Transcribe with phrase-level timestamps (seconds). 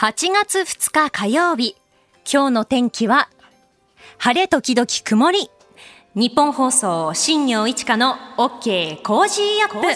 [0.00, 1.76] 8月2日火曜日。
[2.24, 3.28] 今日の天気は、
[4.16, 5.50] 晴れ時々曇り。
[6.14, 9.86] ニッポン放送、新行市佳の OK Cozy Up。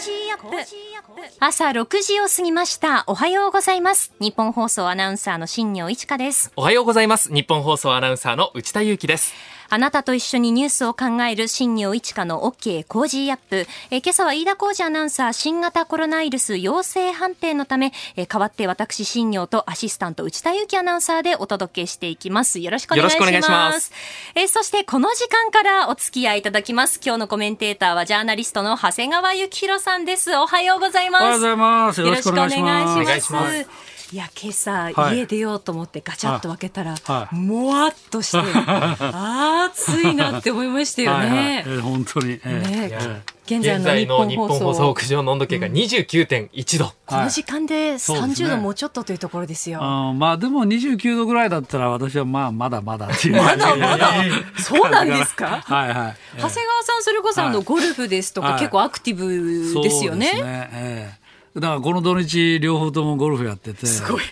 [1.40, 3.04] 朝6時を過ぎました。
[3.06, 4.12] おはようございます。
[4.20, 6.52] ニッポン放送アナウンサーの新行市佳です。
[6.54, 7.32] おはようございます。
[7.32, 9.32] ニッポン放送アナウンサーの内田雄基です。
[9.68, 13.66] あなたと一緒にニュースを考える新業一華の OK コージーアップ。
[13.90, 22.60] えー今朝は飯田浩司アナウンサー新型コロナウイルス陽性判定のため、えー代わって私新行とアシスタント内田雄基アナウンサーでお届けしていきます。
[22.60, 23.92] よろしくお願いします。
[24.34, 27.00] えーそしてこの時間からお付き合いいただきます。
[27.04, 30.34] 今日のコメンテーターはジャーナリストの長谷川幸宏さんです。
[30.36, 31.22] おはようございます。
[31.22, 32.00] おはようございます。
[32.00, 33.93] よろしくお願いします。
[34.14, 35.16] いや今朝、はい。
[35.18, 37.34] 家出ようと思ってガチャッと開けたら、はい。
[37.34, 41.36] もわっとして、 あー暑いなって思いましたよはいはい。
[41.36, 41.68] ねえ。
[41.70, 42.38] ー本当に。
[42.44, 42.70] えー。
[42.70, 45.46] ねえ現在の日現在の本放送日本放送屋上の温度。
[45.48, 46.92] 計が29.1度。
[47.06, 49.80] この時間でそうですね30度もうちょっとというところですよ。
[49.80, 53.42] ーうんまあでも29度ぐらいだったら私はまあまだまだっていう。
[53.42, 54.12] まだまだ？
[54.58, 55.60] そうなんですか？
[55.66, 55.94] はいはい。
[55.94, 56.50] 長谷川
[56.84, 57.64] さんそれこそあのはい。
[57.64, 58.58] ゴルフですとかはい。
[58.60, 60.30] 結構アクティブですよそうね。
[60.72, 61.23] ええ
[61.54, 63.86] だからこの土日両方ともゴルフやってて。
[63.86, 64.22] すごい。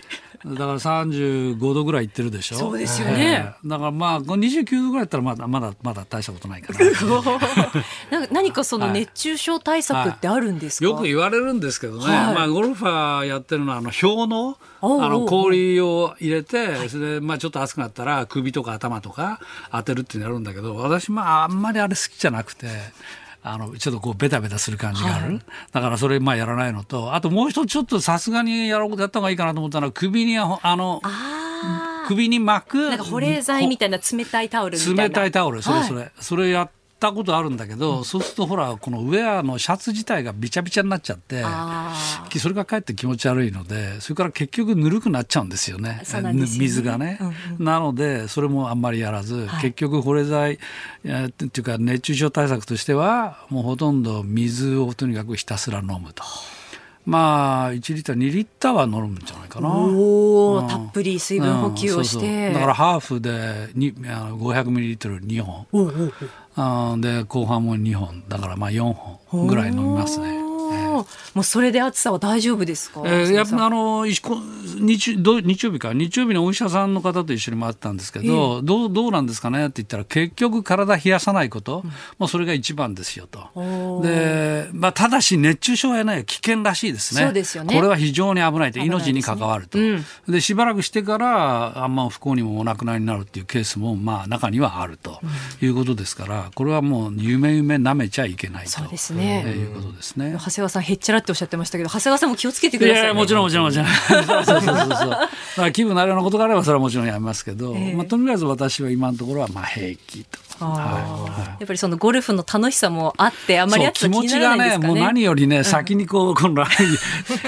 [0.45, 2.57] だから35度ぐらい行ってるでしょ。
[2.57, 8.19] そうですよねええだからまあこの29度ぐらいだったらまだまだまだ大したことないかな。
[8.19, 19.39] な何かその熱中症対策ってあるんですか、よく言われるんですけどね、はいまあ、ゴルファーやってるのはあの氷のあの氷を入れて、それでまあちょっと熱くなったら首とか頭とか
[19.71, 22.67] 当てるっていうのやるんだけど私まああんまりあれ好きじゃなくて。
[23.43, 25.41] あのちょっとこうベタベタする感じがある、
[25.71, 35.03] だからそれまあやらないのとあともう一つちょっとさすがにやろうやった方がいいかなと思ったのは首にあのあ首に巻くーなんか保冷剤みたいな冷たいタオルみたいな。
[35.03, 35.87] 冷たいタオルそれはい。
[35.87, 36.69] それ、それや
[37.07, 41.93] ったことあるんだけど、そうするとほらこのウェアのシャツ自体がびちゃびちゃになっちゃってあ
[42.39, 46.01] それがかえって気持ち悪いのでそれから結局ぬるくなっちゃうんですよね。
[46.21, 46.33] ね。
[46.33, 47.19] 水がね、
[47.59, 49.61] うんなのでそれもあんまりやらず、はい。
[49.63, 50.59] 結局保冷剤
[51.03, 56.23] えーっていうか熱中症対策としてはもうほとんど水をとにかくひたすら飲むと。
[57.05, 59.69] まあ1リッター2リッターは飲むんじゃないかな。
[59.69, 60.67] おお、うん。
[60.67, 62.17] たっぷり水分補給をして。
[62.17, 62.53] うんそうそう。
[62.53, 65.67] だからハーフでにあの500ミリリットル2本。
[65.73, 66.13] おうおう
[66.55, 68.23] あーで後半も2本。
[68.27, 68.93] だからまあ4
[69.25, 70.37] 本ぐらい飲みますね。
[70.93, 73.01] もうそれで暑さは大丈夫ですか？
[73.05, 74.21] えーやっぱあの日
[75.17, 75.93] ど日曜日か？
[75.93, 79.65] 日曜日のお医者さんの方と一緒に回ってたんですけど、どうどうなんですかね？
[79.65, 81.83] って言ったら結局体冷やさないこと、
[82.17, 84.01] もうそれが一番ですよと。
[84.03, 87.23] で、まあ、ただし熱中症はね危険らしいですね。
[87.23, 87.75] そうですよね。
[87.75, 88.79] これは非常に危ないと。
[88.79, 89.79] 命に関わると。
[89.79, 90.05] うん。
[90.27, 95.19] でしばらくしてからあんま不幸にもお亡くなりになるっていうケースもまあ中にはあると。
[95.61, 98.71] いうことですからこれはもう夢夢舐めちゃいけないと。
[98.71, 99.43] そうですね。
[99.45, 100.31] えーいうことですね。
[100.33, 102.99] 長谷川さんへっちゃらっておっしゃってましたけど、長谷川さんも気をつけてください、ね。
[102.99, 103.87] いやいやもちろんもちろんもちろん。
[103.87, 104.87] そうそうそうそう。
[104.89, 107.93] そうだから気分になるようなことがあればそれはもちろんやめますけど、ええ。
[107.95, 110.39] まあ、とりあえず私は今のところはまあ平気と。
[110.59, 111.23] あー。
[111.23, 114.93] はいやっぱりそのゴルフの楽しさもあって、あんまりそう暑さ気持ちがらないですかね。
[114.95, 116.63] ねもう何よりね、先にこう今度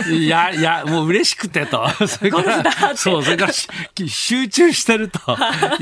[0.09, 1.85] いやいやもう嬉しくてと。
[2.07, 3.67] それからそうそれからし
[4.07, 5.19] 集中してると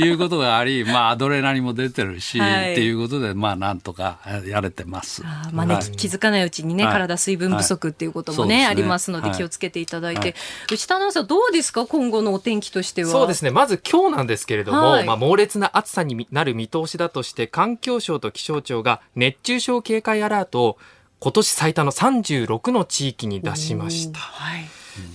[0.02, 2.72] いうことがあり まあアドレナリンも出てるし、はい。
[2.74, 5.22] っていうことでまあなんとかやれてます。
[5.26, 5.84] あーまあね、はい。
[5.92, 6.94] 気づかないうちにね、はい。
[6.94, 10.36] 体水分不足っていうこともね、はいありますのではい気をつけていただいて、はい
[10.72, 11.86] 内田アナウンサーどうですか？
[11.86, 13.10] 今後のお天気としては。
[13.10, 13.52] そうですね。
[13.52, 20.78] まず今日なんですけれども、はいまあ猛烈な暑さになる見通しだとして、環境省と気象庁が熱中症警戒アラートを
[21.20, 24.20] 今年最多の36の地域に出しました。
[24.20, 24.66] はい。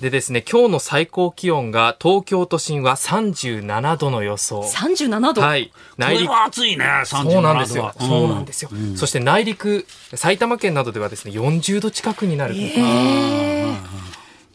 [0.01, 4.61] でですね、今日の最高気温が東京都心は37度の予想。
[4.63, 5.41] 37度？
[5.43, 5.67] はい。
[5.67, 7.93] こ内陸れは暑いね37度はそうなんですよ。
[8.01, 8.71] うんそうなんですよ。
[8.97, 14.09] そして内陸、埼玉県などではですね、40度近くになるとえー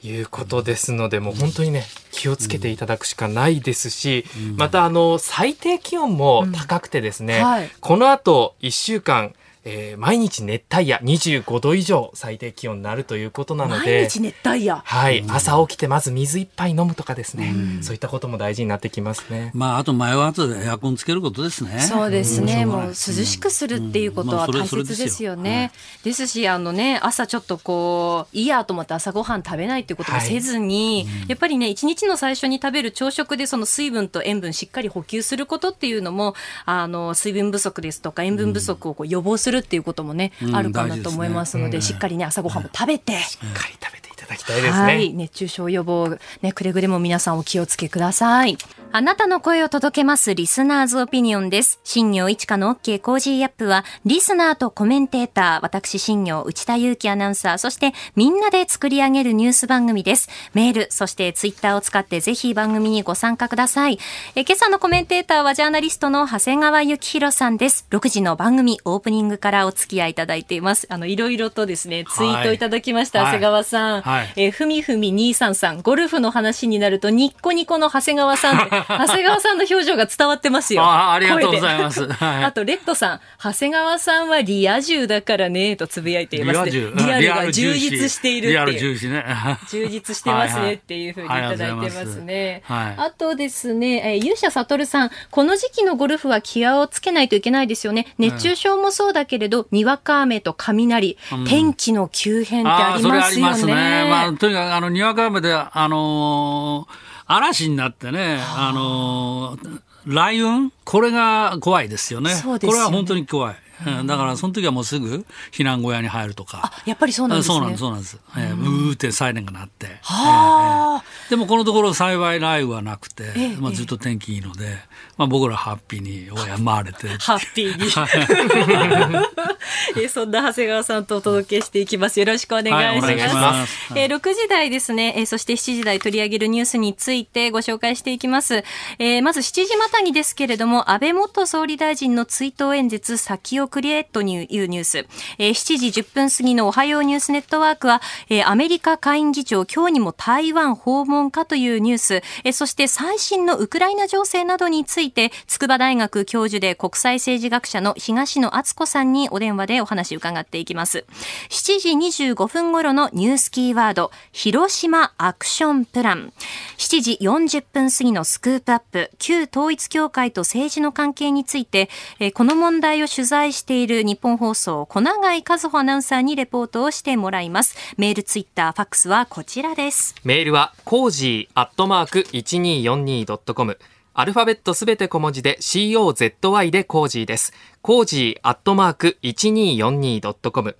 [0.06, 4.26] いうことですので、もう本当にね、気をつけていただくしかないですし、
[4.58, 9.34] またあの、最低気温も高くてですね、うんはいこの後1週間、
[9.66, 14.82] えー毎日熱帯夜25度以上最低気温になるということなので、毎日熱帯夜。
[14.84, 19.52] はい、朝起きてまず水一杯飲むとかですね、そういったことも大事になってきますね。
[19.54, 21.80] まあ、あと前は後でエアコンつけることですね。
[21.80, 22.70] そうですね、ん。
[22.70, 25.36] もう涼しくするっていうことは大切ですよ。
[25.36, 25.72] ね。
[26.04, 44.84] ですし、あのね、朝ちょっとこう、いいやと思って朝ごはん食べないっていうこともせずに、やっぱりね、一日の最初に食べる朝食でその水分と塩分しっかり補給することっていうのも、あの、水分不足ですとか塩分不足をこう予防するっていうこともね、うんあるかなと思いますので、しっかりね、朝ごはんも食べて、しっかり食べていただきたいですね。
[44.84, 48.58] はい、熱中症予防、ね、くれぐれも皆さんお気をつけください。
[48.96, 51.80] あなたの声を届けます Listener's Opinion です。
[51.84, 60.30] 新業一華の OK コージーアップは、リスナーとコメンテーター、私新行内田雄基アナウンサー、そしてみんなで作り上げるニュース番組です。
[60.54, 63.98] メール、そしてツイッターを使ってぜひ番組にご参加ください。
[64.36, 67.88] え今朝のコメンテーターはジャーナリストの長谷川幸洋さんです。
[67.90, 70.86] 6時の番組オープニングからお付き合いいただいています。
[70.92, 74.02] あの、いろいろとですね、ツイートいただきました、はい長谷川さん。
[74.02, 80.84] はいえーふみふみ23さん、ゴルフの話になるとニッコニコの長谷川さん 長谷川さんの表情が伝わってますよ。
[80.84, 86.72] あありがとうございますはいあと、レッドさん、長谷川さんはリア充だからね、とつぶやいています、ね。
[86.72, 88.80] リア充リアルが充実しているってリアルいう。
[88.80, 89.24] 重視ね。
[89.70, 92.62] 充実してますねっていうふうにいただいてますね。
[92.66, 98.08] はいあとですね、えー、勇者悟さん、この時期のゴルフは気合をつけないといけないですよね。
[98.18, 101.18] 熱中症もそうだけれど、にわか雨と雷、
[101.48, 104.03] 天気の急変ってありますよね。
[104.06, 106.94] まあ、とにかく、あの、にわか雨で、あのー
[107.26, 110.72] 嵐になってね、あのー雷雲？
[110.84, 112.32] これが怖いですよね。
[112.32, 113.56] そうですよねこれは本当に怖い。
[113.86, 116.62] うんだから、その時はもうすぐ避難小屋に入るとか。
[116.64, 117.56] あ、やっぱりそうなんですね。
[117.56, 118.20] そうなんです、そうなんです。
[118.38, 120.00] えー、うーってサイレンが鳴って。
[120.02, 124.78] はあ、えーでもこのところ幸い雷雨はなくて、えまあ、ずっと天気いいので、
[125.18, 127.08] まあ、僕らハッピーに親回れて。
[127.18, 127.90] ハッピーに。
[130.00, 132.20] えそんな長谷川さんとお届けしていきます。
[132.20, 133.06] よろしくお願いします。
[133.06, 138.64] はいお願いしますえー6時台ですね、えーそして7時台取り上げるニュースについてご紹介していきます。
[139.00, 145.08] えーまず7時またぎですけれども、安倍元総理大臣の追悼演説先送りへというニュース。
[145.38, 161.06] えー7時10分過ぎのおはようニュースネットワークは、えーアメリカ下院議長、今日にも台湾訪問かというニュース、えーそして最新のウクライナ情勢などについて、筑波大学教授で国際政治学者の東野敦子さんにお電話でお話伺っていきます。
[161.50, 166.34] 7時25分頃のニュースキーワード、広島アクションプラン。
[166.78, 171.90] 7時40分過ぎの Scoop Up、旧統一教会と政治の関係について、
[172.20, 177.78] えーこの問題を取材しているニッポン放送、小永井一歩アナウンサーにレポートをしてもらいます。
[177.96, 180.16] メール、ツイッター、ファックスはこちらです。
[180.26, 183.78] メールは、 cozy アットマーク 1242.com。
[184.16, 187.54] アルファベットすべて小文字で COZY で cozy です。
[187.82, 190.76] cozy アットマーク 1242.com。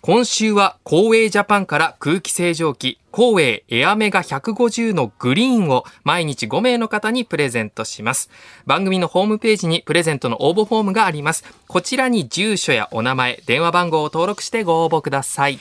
[0.00, 8.30] 今週は、コーウェイジャパンから空気清浄機、コーウェイエアメガ150のグリーンを毎日5名の方にプレゼントします。
[8.64, 11.44] 番組のホームページにプレゼントの応募フォームがあります。
[11.66, 15.58] こちらに住所やお名前、電話番号を登録してご応募ください。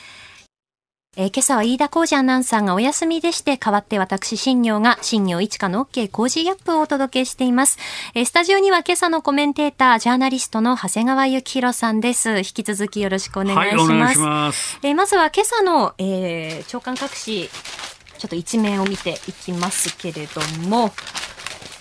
[1.20, 7.80] えー今朝は飯田浩二アナウンサーがお休みでして、代わって私、新業が、新業一華の OK 工事アップをお届けしています。
[8.14, 12.38] えースタジオには今朝のコメンテーター、ジャーナリストの長谷川幸宏さんです。
[12.38, 13.90] 引き続きよろしくお願いします。
[13.90, 14.80] はい、お願いします。
[14.84, 17.50] えーまずは今朝の、えー長官各紙、ちょ
[18.28, 20.94] っと一面を見ていきますけれども、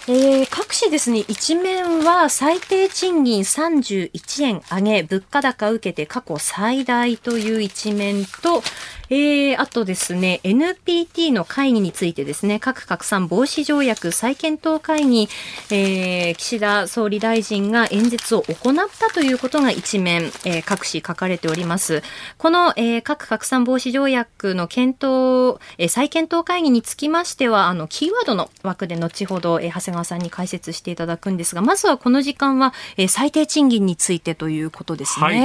[0.09, 8.63] えー各紙ですね、一面は最低賃金31円上げ、物価高受けて過去最大という一面と、
[9.11, 15.29] えーあとですね、NPT の会議についてですね、核拡散防止条約再検討会議、
[15.71, 22.03] えー岸田総理大臣が演説を行ったということが一面、えー各紙書かれております。
[22.39, 35.25] この、えー核拡散防止条約の検討、えー再検討会議につきましては、あの、キーワードの枠で後ほど、えー長谷川さんに解説していただくんですが、まずはこの時間は、えー最低賃金についてということですね。
[35.27, 35.37] はい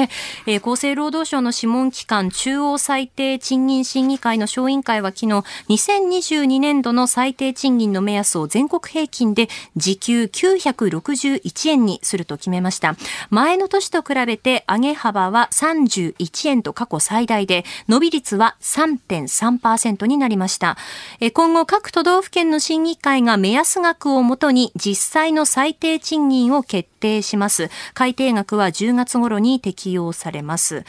[0.48, 12.96] えー厚生労働省の諮問機関中央最低賃金賃金審議会の小委員会は昨日2022年度の最低賃金の目安を全国平均で時給961円にすると決めました。
[13.29, 20.77] 前の年と比べて上げ幅は31円と過去最大で伸び率は3.3%になりました。
[21.34, 27.70] 今後各都道府県の審議会が目安額をもとに実際の最低賃金を決定します。
[27.93, 30.86] 改定額は10月頃に適用されます。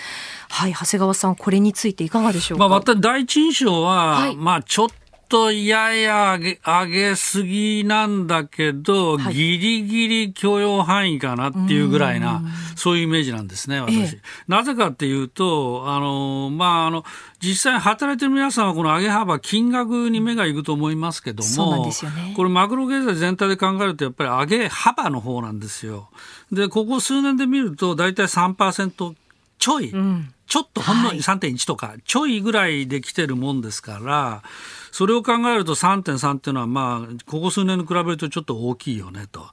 [0.52, 4.36] はい長谷川さんこれについていかがでしょうか、まあ、また第一印象は、はい。
[4.36, 4.88] まあ、ちょっ
[5.30, 9.34] とやや上げ上げすぎなんだけど、はい。
[9.34, 12.42] ギリギリ許容範囲かなっていうぐらいな、
[12.76, 13.96] そういうイメージなんですね、私。
[13.96, 14.20] ええ。
[14.46, 17.02] なぜかっていうと、あの、まあ、あの、
[17.40, 21.94] 実際働いてる皆さんはこの上げ幅、金額に目がいくと思いますけども、ね。
[22.36, 26.10] これマクロ経済全体で考えると、やっぱり上げ幅の方なんですよ。
[26.52, 29.14] で、ここ数年で見ると、大体3%
[29.62, 34.42] ちょい、うん、ちょっとほんの3.1とか、ちょいぐらいで来てるもんですから、
[34.90, 39.46] それを考えると3.3っていうのは、まあ、ここ数年に比べるとちょっと大きいよねと。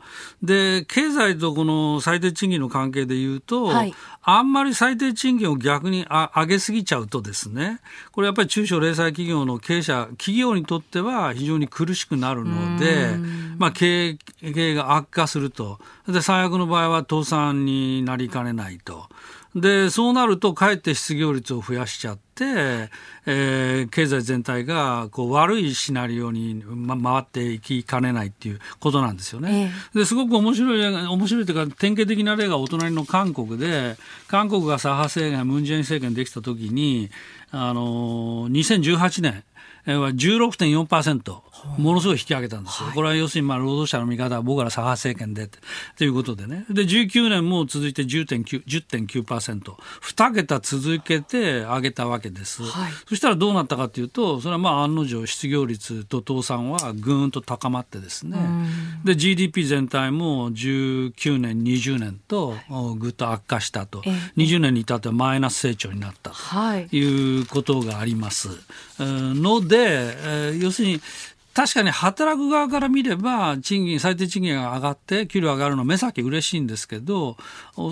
[0.43, 7.79] で、経済とこの最低賃金の関係で言うと、はい、あんまり最低賃金を逆に上げすぎちゃうとですね、
[8.11, 13.15] これやっぱり中小零細企業の経営者、企業にとっては非常に苦しくなるので、
[13.57, 15.79] まあ、経営経営が悪化すると。
[16.09, 19.07] で、最悪の場合は倒産になりかねないと。
[19.55, 22.89] で、そうなると、かえって失業率を増やしちゃって、
[23.25, 29.71] えー、経済全体がこう悪いシナリオに、ま、回っていきかねないっていうことなんですよね。
[29.93, 37.09] えー、ですごく面白い、面白いというか、典型的な例がお隣の韓国で、韓国が左派政権、ムン・ジェイン政権できたときに、
[37.51, 39.43] あの2018年、
[39.85, 41.41] は16.4%、
[41.77, 42.87] ものすごい引き上げたんですよ。
[42.87, 45.49] はい、これは要するにまあ労働者の味方は僕ら左派政権で
[45.97, 46.65] ということでね。
[46.69, 52.63] で、19年も続いて10.9%、10.9%、2桁続けて上げたわけです。
[52.63, 58.37] はい、そしたらどうなったかというと、それはまあ案の定失業率と倒産はぐーんと高まってですね。
[59.03, 62.55] で、GDP 全体も19年、20年と
[62.97, 64.01] ぐっと悪化したと。
[64.37, 68.49] 20年に至ってはマイナス成長になったということがあります。
[68.99, 71.01] ので、えー、要するに
[71.59, 77.35] 確かに働く側から見れば、賃金、最低賃金が上がって、給料上がるの目先嬉しいんですけど、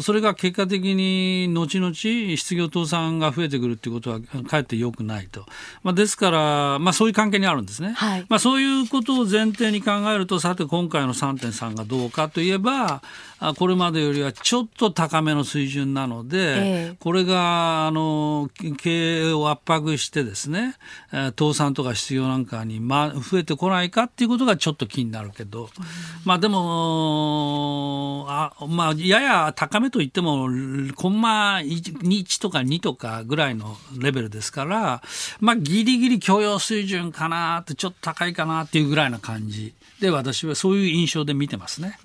[0.02, 5.46] それが結果的に後々失業倒産が増えてくるっていうことはかえって良くないと。
[5.84, 7.92] まあ、ですから、まあそういう関係にあるんですね。
[7.92, 13.02] はい、まあそういうことを前提に考えると、さて今回の3.3がどうかといえば、
[13.58, 20.76] これまでよりはちょっと高めの水準なので、えー、これがあの経営を圧迫してですね、
[21.12, 25.70] 倒産とか失業なんかに、ま、増えてこないかっていうことがちょっと気になるけど、うん、
[26.26, 30.50] まあでもあ、まあ、やや高めといっても、
[30.96, 35.02] コンマ1とか2とかぐらいのレベルですから、
[35.40, 42.00] まあ、ギリギリ許容水準かなって、ちょっと高いかなっていうぐらいな感じで、私はそういう印象で見てますね。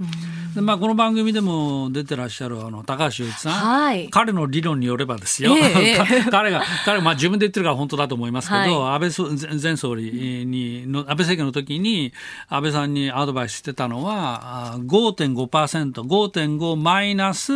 [0.54, 12.12] でまあ、この番組でも出てらっしゃるあの高橋洋一さん、はい、彼の理論によればですよ、えー、 彼が、彼まあ、自分で言ってるから本当だと思いますけど、はい、安倍前総理にの、安倍政権の時に、
[12.48, 17.52] 安倍さんにアドバイスしてたのは、5.5%、5.5マイナス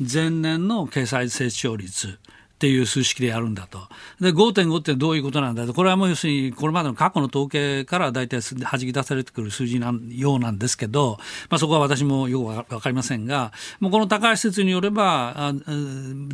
[0.00, 2.18] 前年の経済成長率。
[2.54, 3.88] っていう数式でやるんだと。
[4.20, 5.74] で、5.5ってどういうことなんだと。
[5.74, 11.18] これはもう要するに、これまでの過去の統計から大体弾き出されてくる数字なんようなんですけど、
[11.50, 15.52] まあそこは私もよくわかりませんが、もうこの高橋説によれば、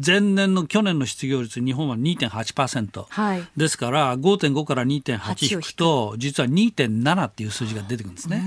[0.05, 3.07] 前年の去年の失業率、日本は2.8%。
[3.09, 8.45] はい、ですから、5.5から2.8引くと、実は2.7っていう数字が出てくるんですね。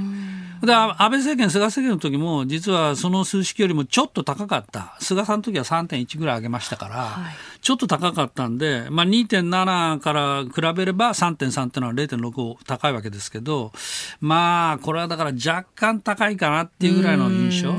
[0.65, 4.96] で、安倍政権、菅政権の時も、実はその数式よりもちょっと高かった。
[5.00, 13.72] 菅さんの時は3.1ぐらい上げましたから、はいちょっと高かったんで、まあ、2.7から比べれば3.3っていうのは0.6高いわけですけど、
[14.20, 17.72] まあ、これはだから若干高いかなっていうぐらいの印象。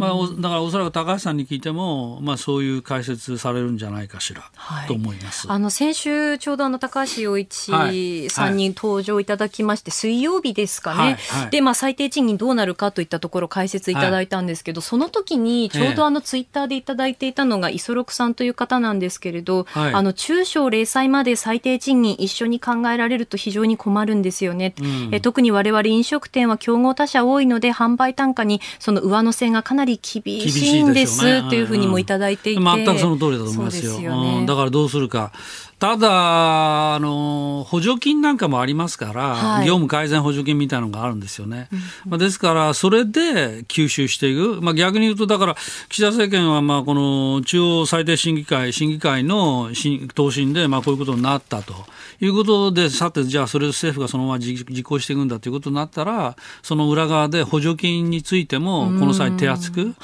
[0.00, 5.46] まあ、だからおそらく高橋さんに聞いても、まあ、そういう解説されるんじゃないかしら、はい、と思います。
[5.50, 33.98] あの先週、ちょうどあの高橋洋一さんに登場いただきまして、はい、水曜日ですかね、はい、でまあ、最低賃金どうなるかといったところ、解説いただいたんですけど、その時にちょうどあのツイッターでいただいていたのが、磯六さんという方なんですけれど、あの中小零細まで最低賃金、一緒に考えられると非常に困るんですよね、うん、え特に我々飲食店は競合他社多いので、販売単価にその上乗せがかなりり厳しいんですね、というふうにもいただいていて、全くその通りだと思いますよ。
[33.98, 35.32] ね、うん、だからどうするか。
[35.80, 41.68] ただ、あの、補助金なんかもありますから、はい、業務改善補助金みたいなのがあるんですよね。
[41.72, 44.60] うん、まあ、ですから、それで吸収していく。
[44.60, 45.56] まあ、逆に言うと、だから、
[45.88, 49.70] 岸田政権は、まあ、この中央最低審議会、審議会の
[50.14, 51.74] 答申で、まあ、こういうことになったと。
[52.22, 59.94] いうことで、さて、じゃあそれを政府がそのまま実行していくんだということになったら、その裏側で補助金についても、この際手厚く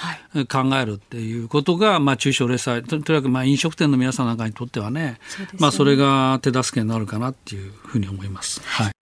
[0.45, 5.19] 考えるっていうことが、まあ中小零細、とにかくまあ飲食店の皆さんなんかにとってはね、ね
[5.59, 8.61] まあそれが手助けになるかなっていうふうに思います。
[8.64, 8.96] はい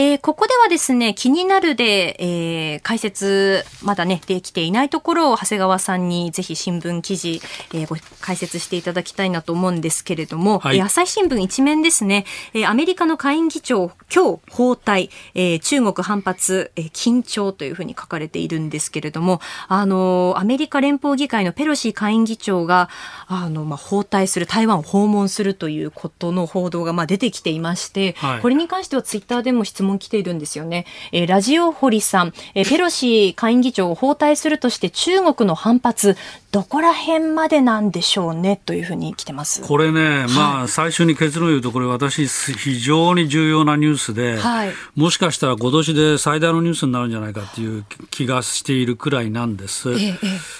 [0.00, 7.42] えー、ここではですね、気になるで、えー、解説、まだね、できていないところを長谷川さんにぜひ新聞記事、
[7.74, 22.88] えー、ご解説していただきたいなと思うんですけれども、はい、朝日新聞一面ですね、えー、アメリカの下院議長、今日包帯、えー、中国反発、えー、緊張というふうに書かれているんですけれども、あのー、アメリカ連邦議会のペロシ下院議長が、
[23.26, 30.86] あの、まあ、包帯する、台湾を訪問するということの報道が、まあ、出てきていまして、はい、これに関してはツイッターでも質問問来ているんですよね。
[31.12, 36.16] えー、ラジオ堀さん、えー、ペロシ下院議長を包帯するとして中国の反発、
[36.50, 49.92] どこら辺までなんでしょうねというふうに来てますこれね、まあ、最初に結論言うと、これ、私、非常に重要なニュースで、はい、もしかしたら今年で最大のニュースになるんじゃないかっていう気がしているくらいなんです。
[49.92, 50.18] え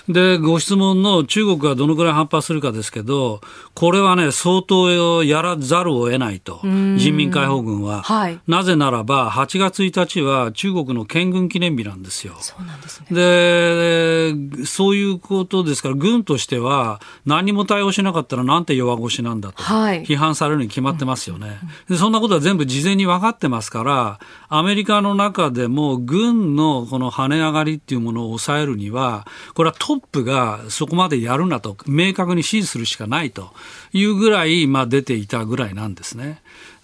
[0.09, 3.41] え、で、ご質問の中国がどのくらい反発するかですけど、
[3.75, 8.03] これはね、相当やらざるを得ないと、人民解放軍は。
[8.03, 12.37] はい、なぜならば、8月1日は中国の建軍記念日なんですよ。
[12.41, 13.07] そうなんですね。
[13.11, 21.59] で、そういうことですから、軍としては、何も対応しなかったらなんて弱腰なんだと、批判されるに決まってますよね、
[21.89, 21.97] で。
[21.97, 33.53] そんなことは全部事前に分かってますから、アメリカの中でも軍のこの跳ね上がりっていうものを抑えるには、これはトップがそこまでやるなと、明確に指示するしかないと
[33.93, 36.43] いうぐらい、まあ、出ていたぐらいなんですね。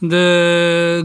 [0.08, 1.02] で、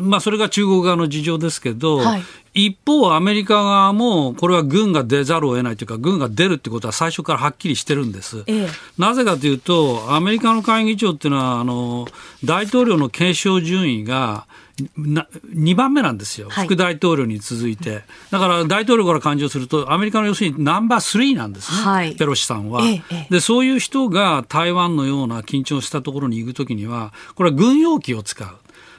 [0.00, 2.22] まあ、それが中国側の事情ですけど、はい、
[2.54, 8.44] 一方、アメリカ側も、これは軍が出ざるを得ないというか、軍が出るってことは最初からはっきりしてるんです。
[8.46, 8.68] ええ、
[8.98, 12.06] なぜかというと、アメリカの会議長っていうのは、あの、
[12.44, 14.46] 大統領の継承順位が、
[14.78, 23.40] 2番目なんですよ、副大統領に続いて、だから大統領から勘定すると、アメリカの要するにナンバー3なんですね、はい、ペロシさんは、ええ、で。
[23.40, 28.48] そういう人が台湾のような緊張したところに行くときには、これは軍用機を使う。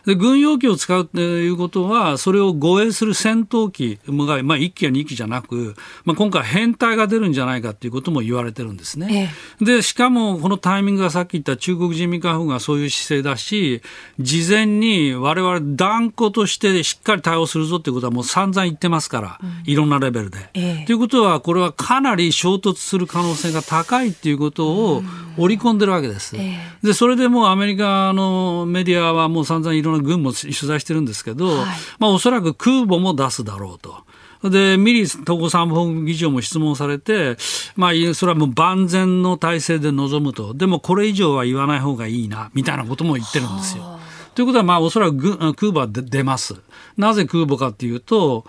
[0.05, 9.31] で軍用機を使うということは、それを護衛する戦闘機が、まあ、1機や2機じゃなく、まあ、今回、編隊が出るんじゃないかということも言われてるんですね。
[9.61, 13.81] ええ、でしかも、このタイミングがさっき言った中国人民解放軍がそういう姿勢だし、
[14.19, 20.49] 事前に我々断固としてしっかり対応するぞということはもう散々言ってますから、うん、いろんなレベルで。
[20.53, 25.03] え、ということは、これはかなり衝突する可能性が高いということを
[25.37, 26.35] 織り込んでるわけです。
[26.83, 31.65] でそれでもうアメリカのメディアはもう散々いろんなの軍も取材してるんですけど、はい、
[31.99, 34.03] まあ、おそらく空母も出すだろうと。
[34.49, 37.37] で、ミリ統合参謀議長も質問されて、
[37.75, 40.53] まあ、それはもう万全の体制で臨むと。
[40.53, 43.99] でもこれ以上は言わない方がいいな、みたいなことも言ってるんですよ。
[44.35, 46.55] ということは、まあ、おそらく空母は出ます。
[46.97, 48.45] なぜ空母かっていうと、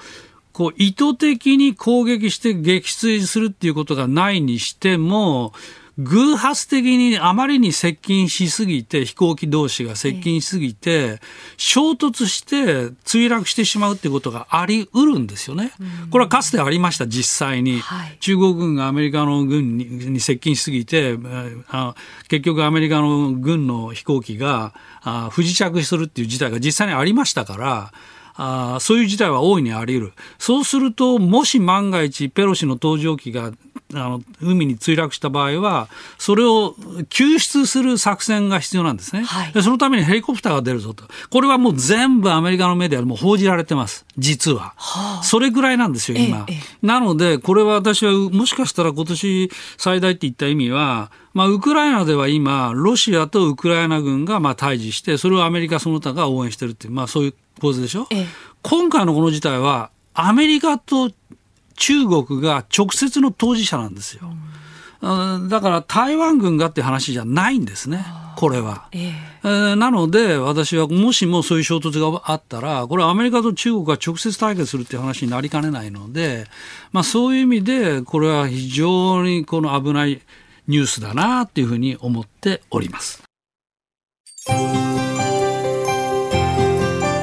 [0.53, 5.53] こう、意図的に攻撃して撃墜するっていうことがないにしても、
[5.99, 11.21] 偶発的にあまりに接近しすぎて、飛行機同士が接近しすぎて、
[11.57, 15.73] 衝突して墜落してしまうってことがあり得るんですよね。
[16.11, 17.81] これはかつてありました、実際に。
[18.21, 21.17] 中国軍がアメリカの軍に接近しすぎて、
[22.29, 24.75] 結局アメリカの軍の飛行機が
[25.31, 27.93] 不時着するっていう事態が実際にありましたから、
[28.37, 30.13] あそういう事態は大いにあり得る。
[30.39, 33.53] そうすると、もし万が一ペロシの搭乗機が
[33.93, 36.75] あの海に墜落した場合は、それを
[37.11, 39.63] 救出する作戦が必要なんですね、はい、で。
[39.63, 41.05] そのためにヘリコプターが出るぞと。
[41.31, 44.05] これはもう全部アメリカのメディアでも報じられてます。
[44.19, 44.75] 実は。
[44.77, 46.45] はあ、それぐらいなんですよ、今。
[46.49, 58.07] ええ、なので、これは私はもしかしたら今年最大って言った意味は、まあ、ウクライナでは今、ロシアとウクライナ軍がまあ対峙して、それをアメリカその他が応援してるっていう、まあそういう構図でしょ？
[58.11, 58.27] ええ、
[58.63, 61.11] 今回のこの事態は、アメリカと
[61.77, 64.31] 中国が直接の当事者なんですよ。
[65.01, 68.89] うん、だから台湾軍がって話じゃないんですね、これは。
[68.93, 76.47] えー、なので、私はもしもそういう衝突があったら、これ、アメリカと中国が直接対決するっていう話になりかねないので、
[76.93, 80.23] まあ、そういう意味で、これは非常にこの危ない
[80.69, 83.23] ニュースだなっていうふうに思っております。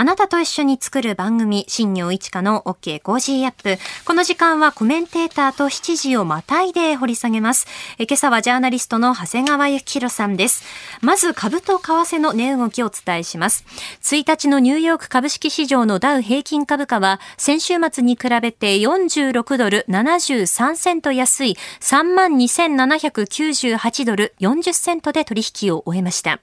[0.00, 3.76] あなたと一緒に作る番組、新行市佳の OK Cozy Up。
[4.06, 7.66] この時間はコメンテーターと7時をまたいで掘り下げます。
[7.98, 10.64] え今朝はジャーナリストの長谷川幸宏さんです。
[11.02, 13.66] まず、株と為替の値動きをお伝えします。
[14.00, 26.40] 1日のニューヨーク株式市場のダウ平均株価は、先週末に比べて46ドル73セント安い32,798ドル40セントで取引を終えました。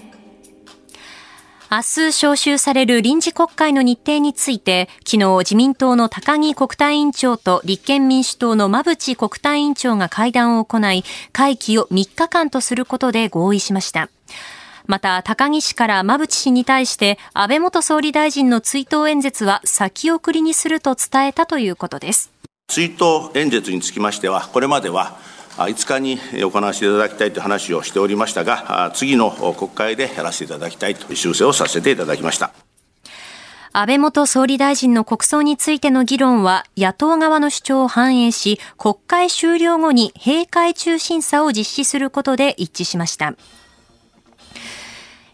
[1.70, 14.08] 明日召集される臨時国会の日程について、昨日自民党の高木国対委員長と立憲民主党の馬淵国対委員長が会談を行い、会期を3日間とすることで合意しました。
[14.86, 22.32] また、高木氏から馬淵氏に対して、安倍元総理大臣の追悼演説は先送りにすると伝えたということです。
[22.68, 25.18] 追悼演説につきましては、これまでは、
[25.58, 32.52] 5日に行わせていただきたいという話をしておりましたが、次の国会でやらせていただきたいという修正をさせていただきました。
[33.72, 43.34] 安倍元総理大臣の国葬についての議論は野党側の主張を反映し、国会終了後に閉会中審査を実施することで一致しました。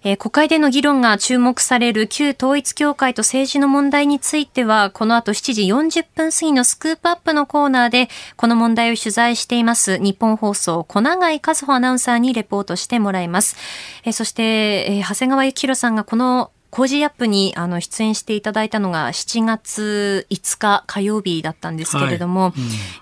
[0.05, 13.57] えー、国会での議論が注目される旧統一教会と政治の問題については、この後7時40分過ぎの Scoop Up のコーナーで、この問題を取材していますニッポン放送、小永井一歩アナウンサーにレポートしてもらいます。
[14.05, 22.53] えー、そして、えー、長谷川幸洋さんがこの Cozy Up にあの出演していただいたのが7月5日火曜日だったんですけれども、は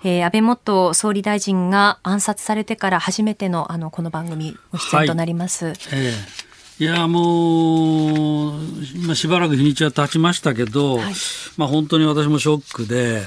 [0.03, 5.65] いうん、えー、安倍元総理大臣が暗殺されてから初めてのあのこの番組ご出演となります。
[5.65, 8.59] はいえーいやもう、
[8.95, 11.13] 今しばらく日にちは経ちましたけど、はい、
[11.55, 13.21] まあ、本当に私もショックで、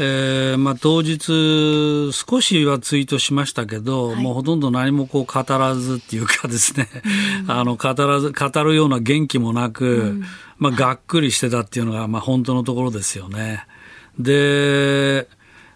[0.00, 6.88] えーまあ、当日、少しはツイートしましたけど、はい、もうほとんど何もこう語らずっていうかですね、
[7.44, 10.24] うん、 あの語らず語るような元気もなく、うん、
[10.56, 13.66] まあ、がっくりしてたっていうのが、まあ、本当のところですよね。
[14.18, 15.28] で、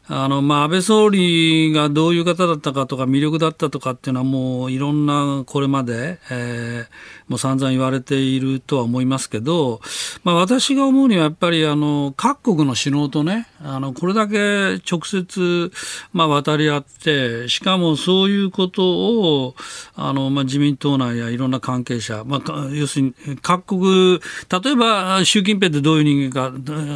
[0.08, 9.80] あの、まあ、安倍総理がどういう方だったかとか、魅力だったとかっていうのは、もういろんなこれまで、えー、もう散々言われているとは思いますけど、
[10.24, 15.72] まあ、私が思うにはやっぱり、あの、各国の首脳とね、あの、これだけ直接、
[16.12, 19.54] まあ、渡り合って、しかもそういうことを、
[19.94, 24.20] あの、まあ、自民党内やいろんな関係者、まあ、要するに、各国、
[24.64, 26.50] 例えば、習近平ってどういう人間か、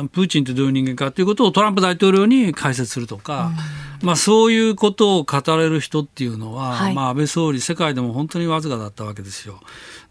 [0.09, 3.53] プーチンってどういう人間かということをトランプ大統領に解説するとか、
[4.03, 9.61] まあ、そういうことを語れる人っていうのは、はい、まあ、安倍総理、世界でも本当にわずかだったわけですよ。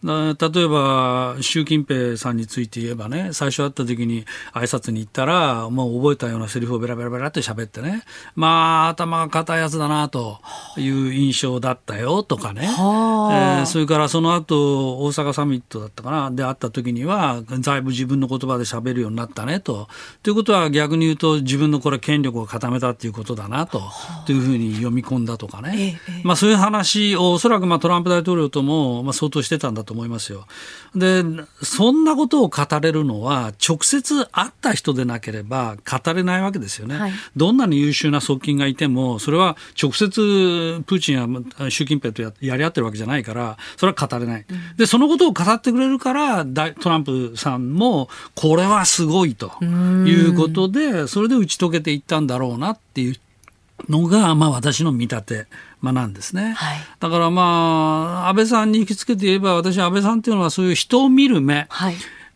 [0.06, 8.04] 例えば、習近平さんについて言えばね、最初会った時に挨拶に行ったら、もう覚えたようなセリフをベラベラベラって喋ってね、
[8.36, 10.40] まあ、頭が硬いやつだなと
[10.78, 19.88] いう印象だったよとかね、えー、それからその後、大阪サミットだったかな、で会った時には、だいぶ自分の言葉で喋るようになったねと。
[20.22, 23.82] ということは逆に言うと、自分のこれ権力を固めたっていうことだなと、
[24.28, 30.46] というふうに読み込んだとかね、まあそういう話をおそらくまあトランプ大統領ともまあ相当してたんだと思いますよ。
[30.94, 31.24] で、
[31.64, 36.98] そんなことを語れるのは、直接会った人でなければ語れないわけですよね。
[36.98, 40.12] はい、どんなに優秀な側近がいても、それは直接
[40.86, 44.46] プーチンや習近平とやり合ってるわけじゃないから、それは語れない。
[44.78, 53.16] で、そのことを語ってくれるから、トランプさんも、これはすごいということで、それで打ち解けていったんだろうなっていう
[53.90, 55.48] のが、まあ、私の見立て、
[55.82, 61.68] まあ、なんですね、はい、だからまあ安倍さんに引きつけて言えば私安倍さんっていうのはそういう人を見る目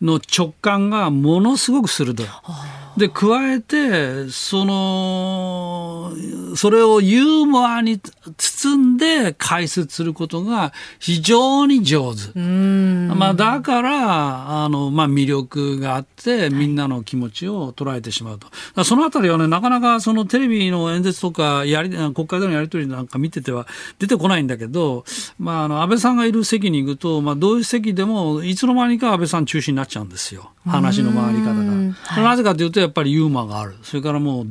[0.01, 2.25] の直感がものすごく鋭い。
[2.25, 6.11] はいで、加えて、その、
[6.55, 7.99] それをユーモアに
[8.37, 12.37] 包んで解説することが非常に上手。
[12.37, 18.39] まあ、だから、あの、まあ、魅力があって、みんなの気持ちを捉えてしまう
[18.75, 18.83] と。
[18.83, 23.65] そのあたりはね、なかなかそのテレビの演説とか、やり、国会でのやり取りなんか見てては
[23.97, 25.05] 出てこないんだけど、
[25.39, 30.51] まあ、あの、安倍さんがいる席に行くと、まあ、どういう席でも、いつの間にか安倍さん中心になっちゃうんですよ。
[30.65, 31.93] 話の回り方が。
[32.03, 33.75] はい、なぜかというと、やっぱりユーモアがある。
[33.83, 34.45] それからもう、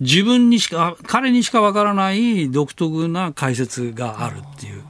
[0.00, 4.82] 自分にしか、彼にしかわからない独特な解説があるっていう。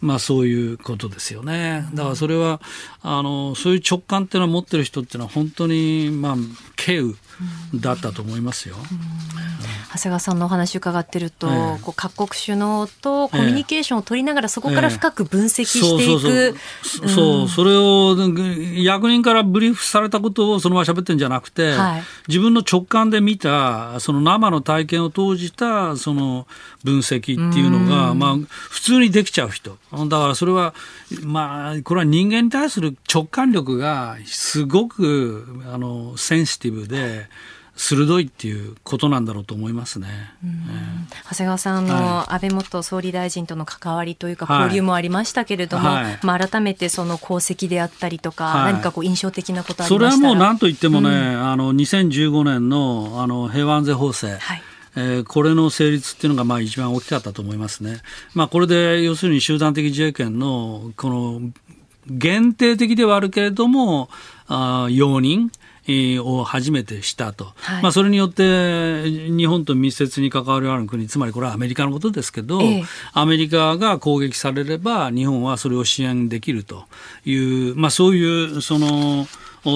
[0.00, 1.88] まあそういうことですよね。
[1.94, 2.60] だからそれは、
[3.02, 6.36] あの、そういう直感っていうのを持ってる人っていうのは本当に、まあ、
[6.76, 7.14] 敬意
[7.74, 8.76] だったと思いますよ。
[9.92, 11.78] 長谷川さんのお話伺ってると、ええ。
[11.82, 16.56] こう各国首脳とコミュニケーションを取りながら、そこから深く分析していく。
[17.08, 18.16] そうそれを
[18.76, 22.02] 役人からブリーフされたことをそのまま喋ってるんじゃなくて、はい。
[22.28, 26.46] 自分の直感で見たその生の体験を通じたその
[26.84, 28.36] 分析っていうのが、まあ、
[28.70, 29.76] 普通にできちゃう人。
[29.92, 30.74] だからそれは、
[31.22, 37.28] まあ、これは人間に対する直感力がすごくあのセンシティブで
[37.78, 40.08] 鋭いっていうことなんだろうと思いますね。
[41.30, 44.62] 長谷川さんのは安倍元総理大臣との関わりというかはい。
[44.64, 46.18] 交流もありましたけれども、はい。
[46.22, 48.72] まあ、改めてその功績であったりとか、はい。
[48.72, 50.22] 何かこう印象的なことありそれました？
[50.22, 54.62] らはもう何と言ってもね、あの2015年のあの平和安全法制、はい。
[54.96, 58.00] えーこれの成立っていうのがまあ一番大きかったと思いますね。
[58.32, 61.40] まあ、これで要するに集団的自衛権のこの
[62.06, 64.08] 限定的ではあるけれども、
[64.46, 65.50] あー容認えー
[66.22, 67.82] を初めてしたと、はい。
[67.82, 72.84] まあ、それによって日本と密接に関わりある国つまりこれはアメリカのことですけど、ええ。
[73.12, 76.84] アメリカが攻撃されれば日本はそれを支援できると
[77.24, 79.26] いう、まあ、そういうその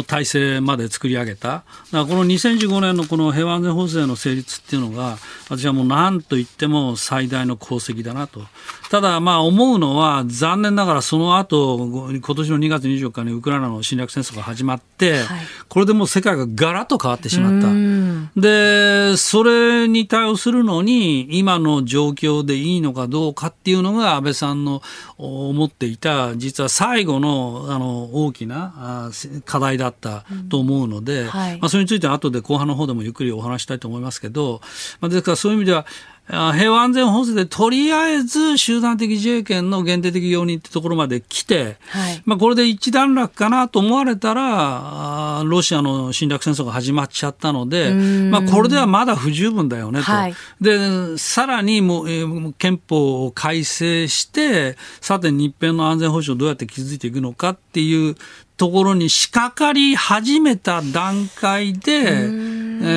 [0.02, 1.64] 体制まで作り上げた。
[1.92, 8.42] だこの2015年のこの平和安全法制の成立っていうのが、私はもう何と言っても最大の功績だなと。
[8.90, 17.68] ただまあ思うのは、残念ながらその後、今年の2月24日にウクライナの侵略戦争が始まって、はいこれでもう世界がガラッと変わってしまった。
[17.68, 24.82] うんで、それに対応するのに、今の状況でいいのかどうかっていうのが、安倍さんの
[25.18, 29.10] お思っていた、実は最後のあの大きな
[29.44, 31.58] 課題だったと思うので、はい。
[31.58, 34.60] まあ、それについては後で後半の方でもゆっくりお話したいと思いますけど、
[35.00, 35.86] まあ、ですからそういう意味では、
[36.32, 42.22] あ平和安全法制でとりあえず集団的自衛権の限定的容認ってところまで来て、はい。
[42.24, 50.04] まあ、これで一段落かなと思われたら、ロシアの侵略戦争が始まっちゃったので、まあ、これではまだ不十分だよねと。
[50.04, 50.34] はい。
[50.60, 58.16] で、さらにもう、えー憲法を改正して、さて日本の安全保障をどうやって築いていくのかっていう
[58.60, 62.04] ところに仕掛かり始めた段階で、え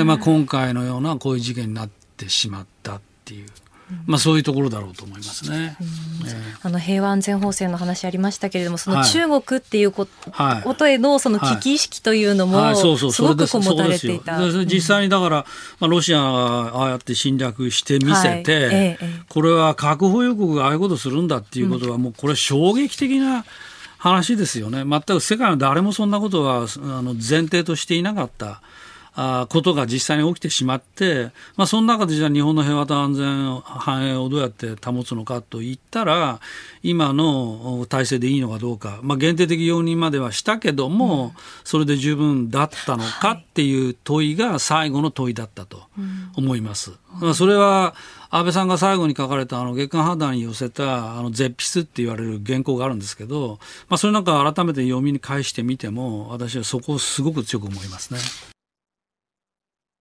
[0.01, 3.45] ーまあ、今回のようなこういう事件になってしまったっていう。
[4.05, 5.77] まあそういうところだろうと思いますね。
[5.79, 5.85] え
[6.29, 9.05] えあの平和安全法制の話ありましたけれども、そのはい。
[9.09, 10.91] 中国っていうこ,、はい。
[10.91, 13.69] へのその危機意識というのも、はい、そうそうすごくこうそれです。
[13.71, 14.65] 持たれていた。
[14.65, 15.45] 実際にだから、
[15.79, 16.25] まあ、ロシアが
[16.75, 18.97] ああやって侵略してみせて、はい。
[19.29, 23.45] これは核保有国がああいうことするんだっていうことは、もうこれ衝撃的な
[24.03, 24.83] 話ですよね。
[24.83, 28.61] 全く世界の誰もそんなことはあの前提としていなかった。
[29.15, 36.39] あことが実際に起きてしまって、まあ、その中でじゃあ日本の平和と安全繁栄をどうやって保つのかといったら
[36.81, 45.83] 今の体制でいいのかどうか、まあ、限定的容認まではしたけども、それで十分だったのかっていう問いが最後の問いだったと
[46.35, 46.93] 思います。
[47.21, 47.93] まあそれは
[48.35, 58.19] 安倍さんが最後に書かれたあの月刊判断に寄せたあの絶筆って言われる原稿があるんですけど、まあ、それなんか改めて読みに返してみても私はそこをすごく強く思いますね。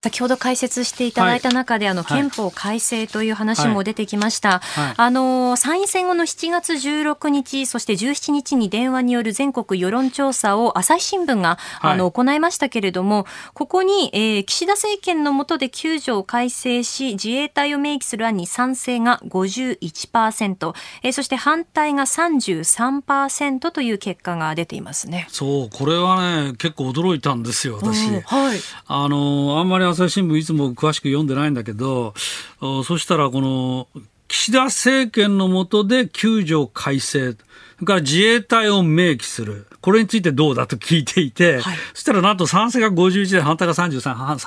[0.02, 4.58] 先ほど解説していただいた中で、あのはい憲法改正という話も出てきました。
[4.58, 25.28] はいあの参院選後の7月16日、そして17日に電話による全国世論調査を朝日新聞が、はいあの行いましたけれども、ここに、えー岸田政権の下で9条を改正し、自衛隊を明記する案に賛成が51%、えーそして反対が33%という結果が出ていますね。
[25.30, 28.08] そう、これはね、結構驚いたんですよ、私。
[28.24, 28.58] はい。
[28.86, 32.14] あの、あんまり朝日新聞いつも詳しく読んでないんだけど、
[32.60, 33.88] おそしたらこの、
[34.28, 37.38] 岸田政権の下で9条改正、そ
[37.80, 39.66] れから自衛隊を明記する。
[39.80, 41.76] これについてどうだと聞いていて、はい。
[41.92, 44.38] そしたらなんと賛成が51で反対が33、反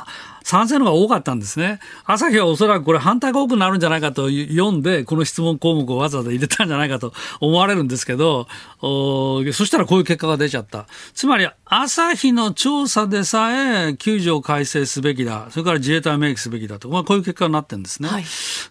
[0.45, 1.79] 賛成の方が多かったんですね。
[2.05, 8.47] 朝日はおそらくこれ反対が多くなるんじゃないかと読んで、この質問項目をわざわざ入れたんじゃないかと思われるんですけど、
[8.79, 10.85] おそしたらこういう結果が出ちゃった。
[11.15, 15.47] つまり、朝日の調査でさえ9条改正すべきだ。
[15.49, 16.89] それから自衛隊を明記すべきだと。
[16.89, 18.09] まあ、こういう結果になってるんですね。
[18.09, 18.23] はい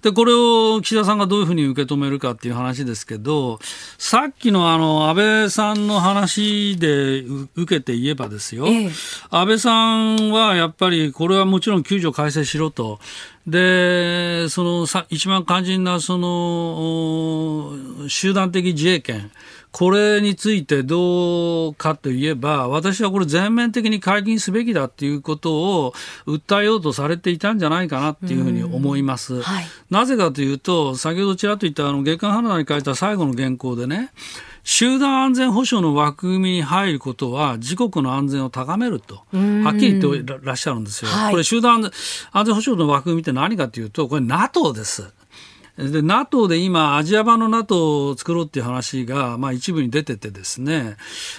[0.04, 3.58] で、これを岸田さんがどういうふうに受け止めるかっていう話ですけど、
[3.96, 8.90] さっきのあの、安倍さんの話でう受けて言えばですよ、ええ
[9.30, 13.00] 安倍さんはやっぱりこれはもちろん9条改正しろと。
[13.46, 16.29] で、そのさ、一番肝心なその、
[18.05, 19.31] お集団的自衛権。
[19.74, 25.94] これについてどうかといえば、私はこれ全面的に解禁すべきだっていうことを
[26.29, 29.42] 訴えようとされていたんじゃないかなっていうふうに思います。
[29.42, 34.11] はいなぜかというと、先ほどちらっと言ったあの月刊ハナに書いた最後の原稿でね、
[34.64, 41.11] 集団安全保障の枠組みに入ることは自国の安全を高めると、はっきり言ってらっしゃるんですよ。
[41.11, 41.90] はいこれ集団
[42.33, 45.12] 安全保障の枠組みって何かというと、これ NATO です。
[45.77, 50.96] で、NATO で今、アジア版の NATO を作ろうっていう話が、まあ一部に出ててですね、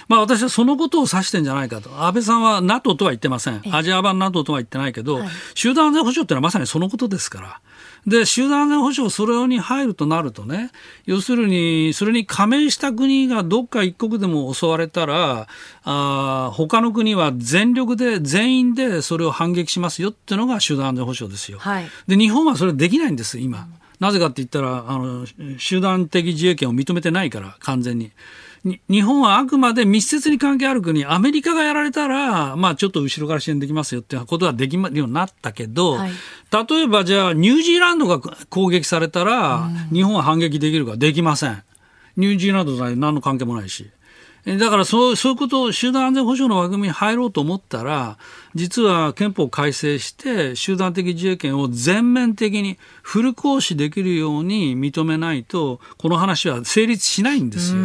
[0.08, 2.04] まあ私はそのことを指してんじゃないかと。
[2.04, 3.62] 安倍さんは NATO とは言ってません。
[3.72, 5.20] アジア版 NATO とは言ってないけど、
[5.54, 7.60] 集団安全保障ってのはまさにそのことですから。
[8.06, 10.70] で、集団安全保障、それに入るとなるとね、
[11.06, 15.48] 要するに、それに加盟した国がどっか一国でも襲われたら、
[15.82, 21.58] あー他の国は全力で、全員でそれを反撃しますよっていうのが集団安全保障ですよ。
[21.58, 23.66] はいで、日本はそれできないんです、今。
[23.98, 25.26] なぜかって言ったら、あの、
[25.58, 28.12] 集団的自衛権を認めてないから、完全に。
[28.66, 36.10] に日本はあくまで密接に関係ある国、アメリカがやられたら、まあちょっと後ろから支援できますよってことはできるようになったけど、はい
[36.68, 41.62] 例えばじゃあニュージーランドが攻撃されたら、日本は反撃できるかできません。
[42.16, 43.90] ニュージーランドとは何の関係もないし。
[44.48, 48.16] えだからそうそういうことを集団安全保障の枠組みに入ろうと思ったら、
[48.54, 57.82] 実は憲法改正して、集団的自衛権を全面的にフル行使できるように認めないと、この話は成立しないんですよ。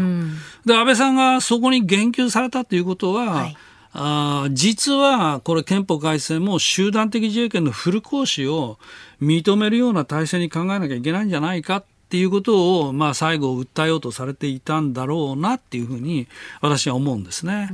[0.65, 3.57] で、安倍さんがそこに言及されたということは、はい
[3.93, 8.79] あー実はこれ憲法改正も集団的自衛権のフル行使を
[9.21, 16.27] 認めるような体制に考えなきゃいけないんじゃないかっていうことを、まあ、最後訴えようとされていたんだろうなっていうふうに
[16.59, 17.69] 私は思うんですね。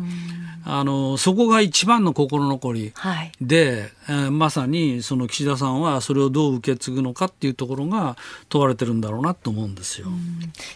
[0.63, 3.32] あのそこが一番の心残りはい。
[3.41, 8.15] で、えーまさにその岸田さんはそれをどう受け継ぐのかっていうところが
[8.50, 10.08] 問われてるんだろうなと思うんですよ。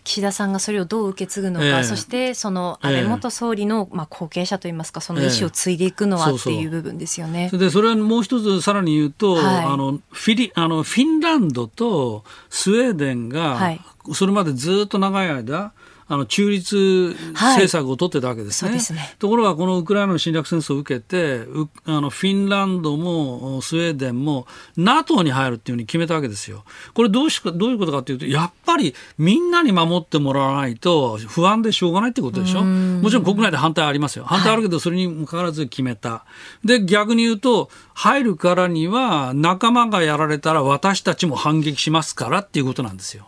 [0.04, 1.84] 岸田さんがそれをどう受け継ぐのか、ええ。
[1.84, 7.50] そしてその安倍元総理の、まあ、後継者といいますかその意思を継いでいくのはええっていう部分ですよね。
[7.50, 9.66] それでそれはもう一つさらに言うと、はい。
[9.66, 13.82] あのフィリあのフィンランドとスウェーデンが、はい。
[14.14, 15.74] それまでずっと長い間
[16.08, 19.16] あの中立政策を取ってたわけですね,、そうですね。
[19.18, 26.66] ところがこのウクライナの侵略戦争を受けてうあのフィンランドもスウェーデンも NATO に入るっていうふうに決めたわけですよ。
[26.94, 32.64] これどうしどういうことかというとやっぱりみんなに守ってもらわないと不安でしょうがないってことでしょ？
[32.64, 34.26] もちろん国内で反対ありますよ。
[34.26, 36.26] 反対あるけどそれにもかかわらず決めた。
[36.66, 37.70] で逆に言うと
[38.02, 43.26] 入るからには仲間がやられたら私たちも反撃しますからっていうことなんですよ。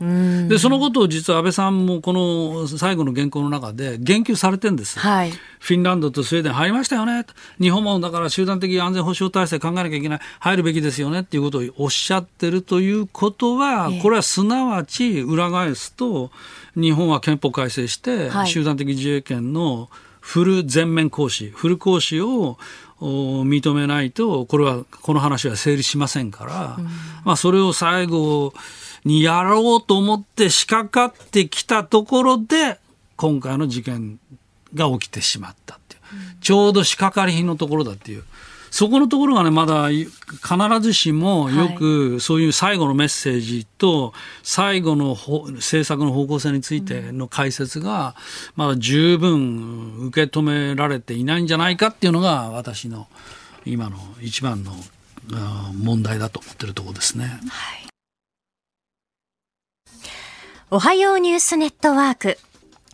[0.49, 4.97] でそのことを実は安倍さんもこの最後の原稿の中で言及されてるんです。
[4.97, 7.23] はいフィンランドとスウェーデン入りましたよね。
[7.61, 10.19] 日本もだから集団的安全保障体制考えなきゃいけない。
[10.39, 16.31] 入るべきですよねっていうことをおっしゃってるということは、ええこれはすなわち裏返すと、
[16.75, 19.89] 日本は憲法改正して、はい集団的自衛権の
[20.23, 22.57] フル全面行使、フル行使をお
[23.03, 26.77] 認めないと、これは、この話は成立しませんから、
[27.25, 28.53] まあそれを最後
[29.03, 32.79] にやろうと思って仕掛かってきたところで、
[33.15, 34.19] 今回の事件
[34.73, 36.01] が起きてしまったっていう、
[36.41, 38.23] ちょうど仕掛かり品のところだっていう。
[38.73, 40.09] そこのところがね、まだ必
[40.81, 48.15] ずしもよくそういう最後のメッセージと最後のほ政策の方向性についての解説が
[48.55, 53.07] まだ十分受け止められていないんじゃないかっていうのが私の
[53.63, 54.71] 今の一番の
[55.79, 57.39] 問題だと思ってるところですね。
[60.71, 62.39] おはようニュースネットワーク。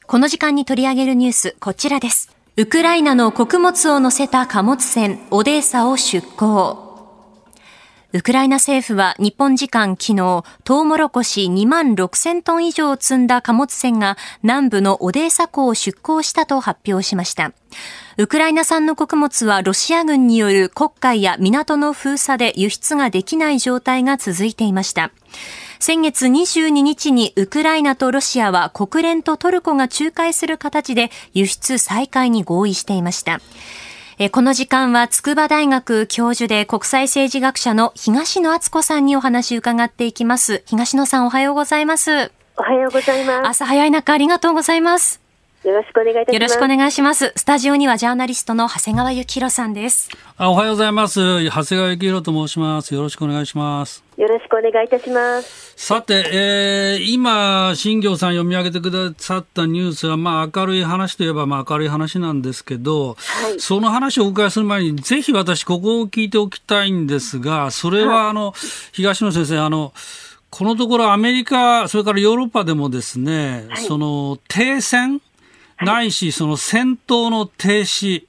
[0.07, 2.28] この時間に取り上げるニュース、こちらです。
[2.59, 7.07] ウクライナの穀物を乗せた貨物船、オデーサを出港。
[8.11, 17.53] ウクライナ政府は日本時間昨日、トウモロコシ2万6000トン以上を積んだ貨物船が南部のオデーサ港を出港したと発表しました。
[18.17, 25.11] ウクライナ産の穀物はロシア軍による黒海や港の封鎖で輸出ができない状態が続いていました。
[25.81, 33.39] 先月22日にウクライナとロシアは国連とトルコが仲介する形で輸出再開に合意していました。
[34.17, 40.61] えーこの時間は筑波大学教授で国際政治学者の東野敦子さんにお話を伺っていきます。
[40.65, 42.33] 東野さんおはようございます。
[42.57, 43.47] おはようございます。
[43.47, 45.21] 朝早い中ありがとうございます。
[45.63, 46.33] よろしくお願いいたします。
[46.33, 47.33] よろしくお願いします。
[47.35, 50.09] スタジオにはジャーナリストの長谷川幸宏さんです。
[50.37, 51.19] あおはようございます。
[51.19, 52.93] 長谷川幸宏と申します。
[52.93, 54.03] よろしくお願いします。
[54.17, 55.68] よろしくお願いいたします。
[55.81, 63.59] さて、えー今、新行さん読み上げてくださったニュースは、まあ、明るい話といえば、まあ、明るい話なんですけど、はい。
[63.61, 68.53] その話をお伺いする前に、ぜひ私、ここを聞いておきたいんですが、それは、あの、
[68.91, 69.93] 東野先生、あの、
[70.49, 75.21] このところアメリカ、それからヨーロッパでもですね、その、停戦、
[75.81, 78.28] ないし、その戦闘の停止、うん。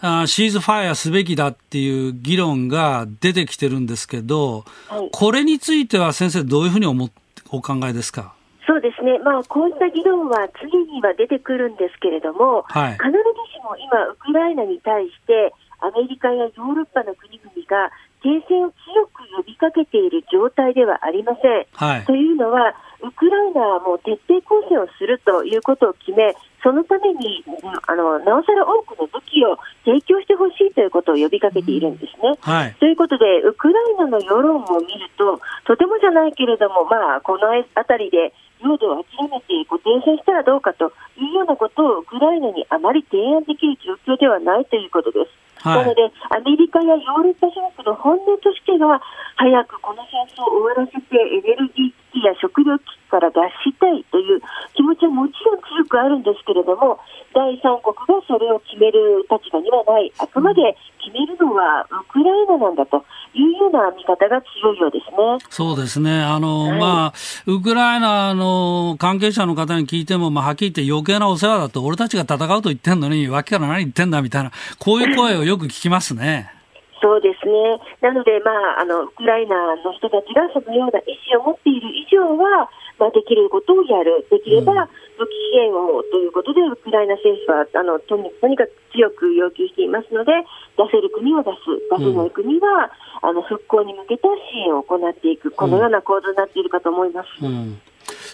[0.00, 5.08] あーシーズファイアすべきだっていう議論が出てきてるんですけど、はい。
[5.10, 7.10] これについては先生どういうふうに思っ
[7.50, 8.34] お考えですか？
[8.66, 12.92] そうですね、まあ、こういった議論は常には出てくるんですけれども、はい。
[12.92, 13.16] 必ず
[13.50, 17.90] しも今、ウクライナに対して、アメリカやヨーロッパの国々が
[18.22, 21.66] 停戦を強く呼びかけている状態ではありません。
[21.72, 22.04] はい。
[22.04, 27.44] というのは、ウクライナはもう徹底抗戦をするということを決め、そのために
[27.86, 32.34] あのなおさら多くの武器を提供してほしいということを呼びかけているんですね。
[32.40, 45.30] はいということで、ウクライナの世論を見ると、とてもじゃないけれども、まあ、この辺りで領土を諦めてご停戦したらどうかというようなことをウクライナにあまり提案できる状況ではないということです。
[45.62, 49.02] はいなので、アメリカやヨーロッパ諸国の本音としては、
[49.36, 54.40] 早くこの戦争を終わらせて、エネルギー危機や食糧危機から脱したいという
[54.74, 56.98] 気持ちはもちろん強くあるんですけれども、
[57.34, 63.04] 第三国がそれを決める立場にはない、あくまで決めるのはウクライナなんだと
[63.34, 65.16] いうような見方が強いようですね。
[65.48, 66.20] そうですね。
[66.20, 67.14] あの、はいまあ、
[67.46, 76.57] ウクライナの関係者の方に聞いても、まあ、はっきり言って余計なお世話だと、俺たちが戦うと言ってんのに、脇から何言ってんだみたいな、こういう声をよく聞きますね。
[77.00, 77.78] そうですね。
[78.00, 84.26] なので、まあ、あの、ウクライナの人たちがそのような意思を持っている以上は、まあ、できることをやる。
[84.30, 84.88] できれば、
[85.18, 90.32] 武器支援をということで、ウクライナ政府は、あの、とにとにかく強く要求していますので、
[90.76, 91.58] 出せる国は出す。
[91.98, 92.90] 出せない国は、
[93.22, 95.50] あの、復興に向けた支援を行っていく。
[95.50, 97.28] このような構図になっているかと思います。
[97.42, 97.80] うん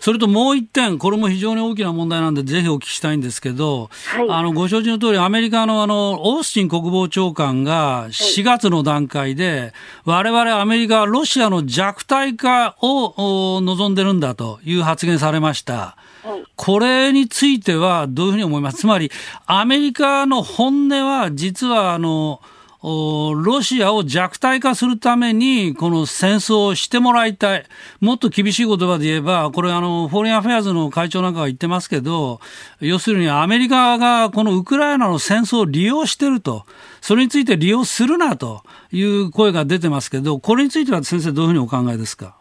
[0.05, 4.27] それともう一点、これも非常に大きな問題なんで、ぜひお聞きしたいんですけど、はい。
[4.29, 9.73] あのご承知の通り、アメリカのあのオースティン国防長官が4月の段階で、
[10.05, 15.97] 我々アメリカはロシアの弱体化をお望んでるんだという発言されました。
[16.23, 16.45] はい。
[16.55, 18.81] これについてはどういうふうに思います？
[18.81, 19.11] つまり、
[19.47, 22.41] アメリカの本音は、実はあの、お
[22.87, 27.64] ロシアを弱体化するために、この戦争をしてもらいたい。
[28.01, 32.41] もっと厳しい言葉で言えば、これあの、 Foreign Affairs の会長なんかが言ってますけど、
[32.80, 36.66] 要するにアメリカがこのウクライナの戦争を利用してると。
[37.01, 38.62] それについて利用するなと
[38.93, 42.37] いう声が出てますけど、これについては先生どういうふうにお考えですか？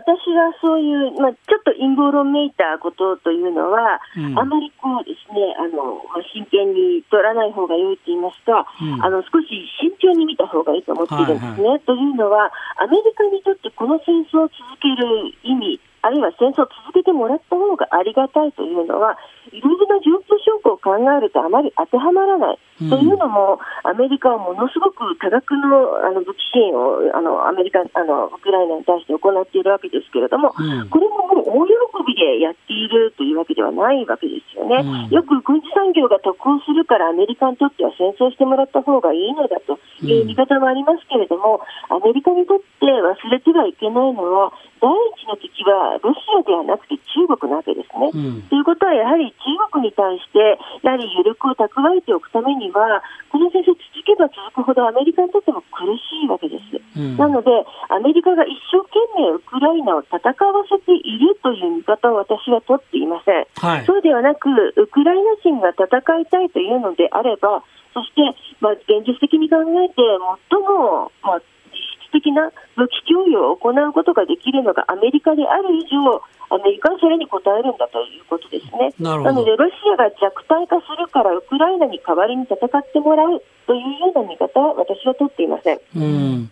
[0.00, 4.38] 私はそういう、まあ、ちょっと陰謀論めいたことというのは、うん。
[4.38, 9.04] あまりこうですねあの、まあ、真剣に取らない方が良いと言いますか、うん。
[9.04, 11.78] あの少し慎重に見た方がいいと思っているんですね。
[11.84, 19.18] というのは、アメリカにとってこの戦争を続ける意味、あるいは戦争を続けてもらった方がありがたいというのは、
[19.52, 22.58] いろいろな状況証拠を考えるとあまり当てはまらない。
[22.82, 34.80] うんというのも、アメリカはものすごく多額のあの武器支援をあのアメリカあの、ウクライナに対して行っているわけですけれども、うんこれももう大喜びでやっているというわけではないわけですよね。
[34.80, 41.60] うんよく軍事産業が得をするからアメリカにとっては戦争してもらった方がいいのだという見方もありますけれども、
[41.90, 44.88] アメリカにとって忘れてはいけないのは、第
[45.20, 48.10] 一の敵はロシアではなくて中国なわけですね。
[48.14, 56.80] うんということは、やはり中国に対して、やはり余力を蓄えておくためには、この戦争続けば続くほどアメリカにとっても苦しいわけです。
[56.96, 57.50] うんなので、
[57.88, 60.32] アメリカが一生懸命ウクライナを戦わ
[60.68, 63.46] せているという見方を私は取っていません。
[63.56, 63.84] はい。
[63.84, 67.62] そうではなく、ウクライナ人が戦いたいというのであれば、
[67.94, 68.22] そして、
[68.60, 69.94] まあ、現実的に考えて、
[70.50, 71.42] 最も、まあ、
[72.12, 78.92] 的な武器供与を行うことができるのがアメリカである以上、アメリカはそれに応えるんだということですね。
[78.98, 85.80] なので、ロシアが弱体化するから、ウクライナに代わりに戦ってもらうというような見方は私は取っていません。
[85.96, 86.50] うん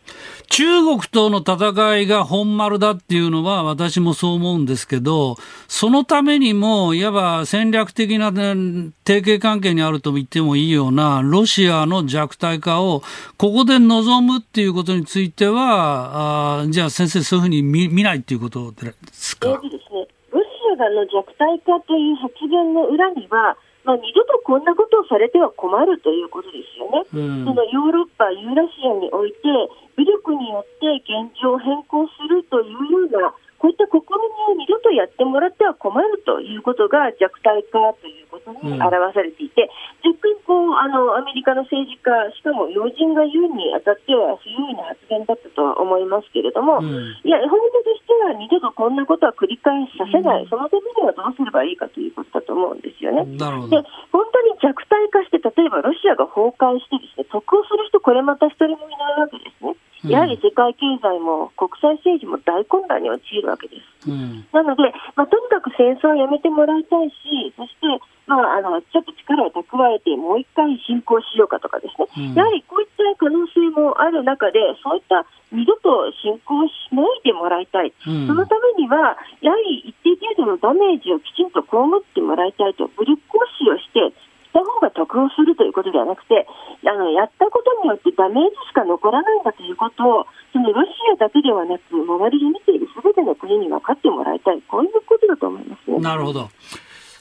[0.51, 5.37] 中国との戦いが本丸だっていうのは私もそう思うんですけど、
[5.69, 13.03] そのためにも、いわば戦略的な、提携関係にあると言ってもいいようなロシアの弱体化を
[13.37, 19.51] ここで望むっていうことについては、あじゃあ先生そういうふうに見見ないっていうことですか？
[19.51, 20.49] ですね、ロシ
[20.81, 23.57] アの弱体化という発言の裏には、
[23.89, 27.09] まあ、二度とこんなことをされては困るということですよね。
[27.09, 29.49] うんそのヨーロッパ、ユーラシアにおいて、
[29.97, 39.69] 武力によって現状を変更するというような、こういった試みを二度とやってもらっては困るということが弱体化という表されていて、
[40.05, 53.25] 若干こうあのアメリカの政治家、しかも要人が言うにあたっては不用意な発言だったとは思いますけれども、うんいや、本音としては二度とこんなことは繰り返しさせない、そのためにはどうすればいいかということだと思うんですよね。
[53.69, 53.77] で。
[54.13, 59.77] 本当に弱体化して、例えばロシアが崩壊してですね、得をする人、これまた一人もいないわけですね。
[60.05, 64.11] うやはり世界経済も国際政治も大混乱に陥るわけです。
[64.11, 64.83] うんなので、
[65.17, 67.87] まあ、とにかく戦争はやめてもらいたいし、そして、
[68.29, 72.35] まあ、あのちょっと力を蓄えて、もう一回侵攻しようかとかですね、うん。
[72.37, 78.29] やはりこういった可能性もある中で、そういった二度と侵攻しないでもらいたい、うん。
[78.29, 84.13] そのためには、やはり一定程度のダメージをきちんと被ってもらいたいと、武力行使をして、
[84.49, 86.47] した方が得をするということではなくて、
[86.85, 95.99] あのやったことによってダメージしか残らないんだということを、そのロシアだけではなく、周りで見ているすべての国に分かってもらいたい、こういうことだと思いますね。
[95.99, 96.49] なるほど。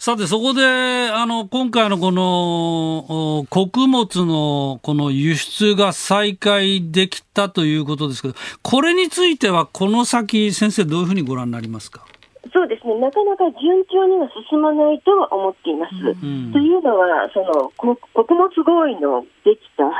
[0.07, 8.33] さて、そこで、あの、今回のこの、お穀物のこの輸出が再開できたということですけど、
[8.63, 12.05] これについては、この先、先生、どういうふうにご覧になりますか？
[12.53, 15.95] そうですね、なかなか順調には進まないとは思っています。
[15.95, 19.91] んというのは、そのこ穀物合意のできた7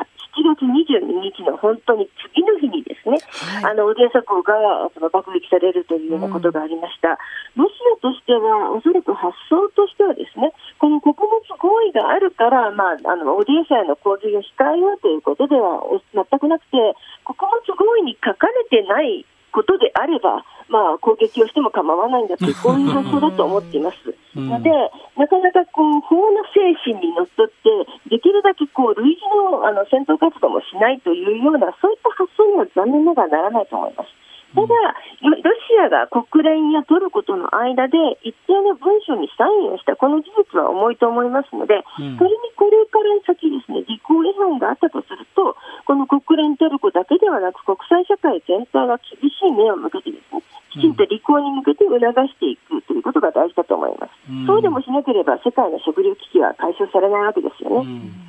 [0.55, 2.07] 月22日の本当に
[3.67, 4.55] あのオデーサ港が
[4.95, 7.19] その爆撃されるというようなことがありました。
[7.59, 16.79] ロシアとしては、おそらく発想としてはですね、この穀物合意があるから、まあ、あのオデーサへの攻撃を控えようということではお全くなくて、
[17.25, 23.97] 穀物合意に書かれてないことであれば、まあ、攻撃をしても構わないんだという、 こういう発想だと思っています。
[24.05, 24.69] で、
[25.17, 27.53] なかなかこう法の精神にのっとって、
[28.07, 34.09] できるだけこう類似のあの戦闘活動もしないというような、そういった発想には残念ながらならないと思います。
[34.55, 34.67] ただ、
[35.21, 35.37] ロロ
[35.67, 45.55] シアが国連やトルコとの間で一定の文書にサインをしたこの事実は重いと思いますので、うんそれにこれから先ですね、履行違反があったとすると、
[45.85, 50.41] この国連トルコだけではなく国際社会全体が厳しい目を向けてですね、
[50.71, 54.11] きちんと履行に向けて促していくということが大事思います。
[54.29, 54.47] うん。
[54.47, 58.27] そうでもしなければ世界の食糧危機は解消されないわけですよね。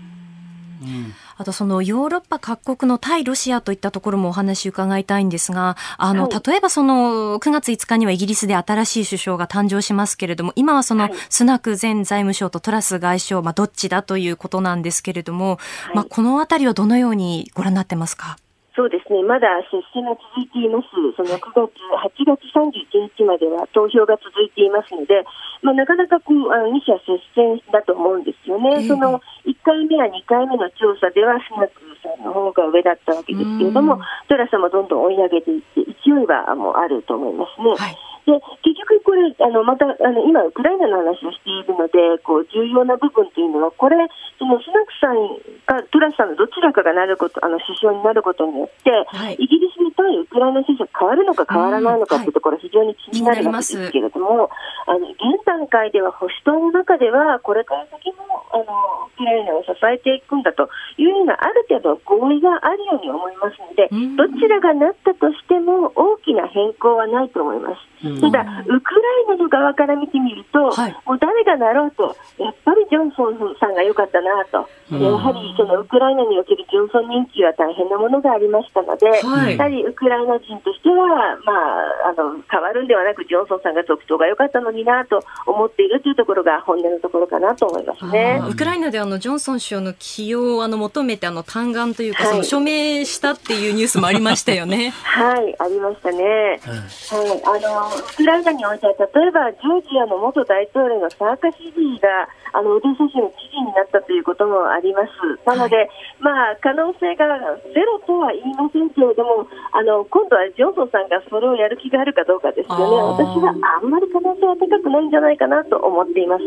[1.37, 6.43] あとそのヨーロッパ各国の対ロシアといったところもお話伺いたいんですが、あの、はい。
[6.47, 11.13] 例えばその9月5日にはイギリスで新しい首相が誕生しますけれども、今はそのはい。
[11.31, 15.59] スナク前財務省とトラス外相、まあどっちだということなんですけれども、
[15.95, 18.37] まあこのあたりはどのようにご覧になってますか
[18.79, 20.87] そうですね、まだ接戦が続いています、
[21.19, 25.27] その9月、8月31日までは投票が続いていますので、
[25.63, 28.87] まあ、なかなかこうあの2者接戦だと思うんですよね、ええ。
[28.87, 31.75] その1回目や2回目の調査では、スナク
[32.07, 33.99] さんの方が上だったわけですけれども、
[34.29, 37.71] トラスさんもどんどん追い上げていって、勢いはもうあると思いますね。
[37.71, 37.97] はい
[38.29, 43.97] で結局、これあのまたあの今、ウクライナの話をしているのでこう重要な部分というのはこれ
[44.39, 49.35] そのスナクさんかトラスさんのどちらかがなることあの首相になることによって、はい。
[49.35, 54.51] イギリスに対ウクライナ政策変わるのか変わらないのかというところは非常に気になるわけですけれども、
[54.87, 60.69] あの現段階では保守党の中ではこれから先もあのウクライナを支えていくんだと
[60.99, 64.17] いうようなある程度合意があるように思いますので、うん。
[64.17, 67.99] どちらがなったとしても大きな変更はないと思います。
[68.21, 70.97] ただ、ウクライナの側から見てみると、はい。
[71.07, 75.03] もう誰がなろうと、やっぱりジョンソンさんが良かったなと、うん。
[75.03, 79.57] やはりそのウクライナにおけるジョンソン人気は大変なものがありましたので、はい。
[79.57, 88.41] やはりウクライナ人としては、まあ、あの変わるんではなく、ジョンソンさんが続投が良かったのになと思っているというところが本音のところかなと思いますね。
[88.49, 94.91] ウクライナであのジョンソン首相の起用をあの求めてあの嘆願というか、はいその署名したっていうニュースもありましたよね。
[94.91, 96.25] はい、ありましたね。
[96.25, 105.11] はい、あのウクライナにおいては、例えばジョージアの元大統領のサーカシジーがあのオデーサ州の知事になったということもあります。
[105.47, 105.89] なので、
[106.19, 107.27] まあ、可能性が
[107.75, 112.83] ゼロとは言いませんけれども、あの今度はジョンソンさんがそれをやる気があるかどうかですよね。
[112.83, 116.43] 私はあんまり可能性は高くないんじゃないかなと思っています。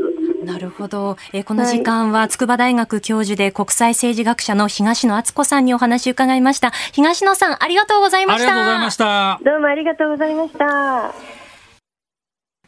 [0.46, 1.16] なるほど。
[1.34, 6.72] えーこの時間は筑波大学教授で国際政治学者の東野敦子さんにお話を伺いました。
[6.94, 8.56] 東野さん、ありがとうございまありした。
[8.56, 9.40] がとうございました。
[9.44, 11.51] どうもありがとうございました。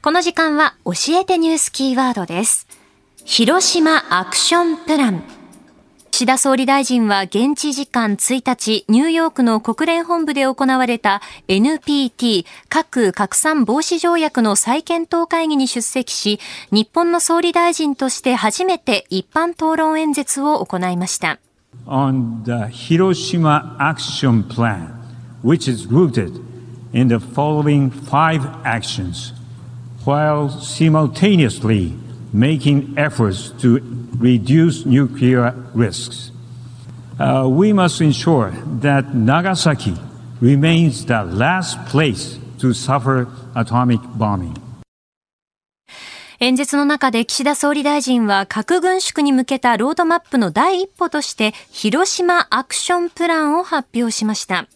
[0.03, 2.67] この時間は教えてニュースキーワードです。
[3.23, 5.23] 広島アクションプラン。
[6.11, 21.39] 岸田総理大臣は現地時間1日、ニューヨークの国連本部で行われた NPT 核拡散防止条約の再検討会議に出席し、日本の総理大臣として初めて一般討論演説を行いました。
[21.87, 24.89] on the Hiroshima Action Plan,
[25.41, 26.43] which is rooted
[26.91, 29.31] in the following five actions,
[30.05, 31.93] while simultaneously
[32.33, 33.79] making efforts to
[34.17, 36.31] reduce nuclear risks.
[37.19, 38.51] Uh, we must ensure
[38.81, 39.95] that Nagasaki
[40.41, 44.59] remains the last place to suffer atomic bombing.
[46.39, 54.67] 演説の中で岸田総理大臣は核軍縮に向けたロードマップの第一歩として広島アクションプランを発表しました。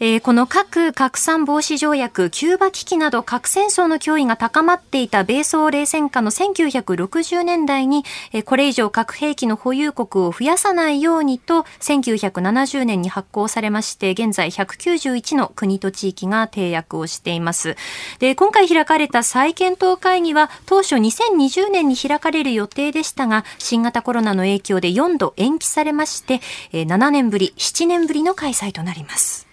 [0.00, 17.76] えー、この核拡散防止条約、キューバ危機など核戦争の脅威が高まっていた米ソ冷戦下の1960年代に、えー、これ以上核兵器の保有国を増やさないようにと、1970年に発行されまして、現在191の国と地域が締約をしています。
[18.20, 26.40] で、今回開かれた再検討会議は、当初2020年に開かれる予定でしたが、新型コロナの影響で4度延期されまして、
[26.72, 29.47] えー、7年ぶり、7年ぶりの開催となります。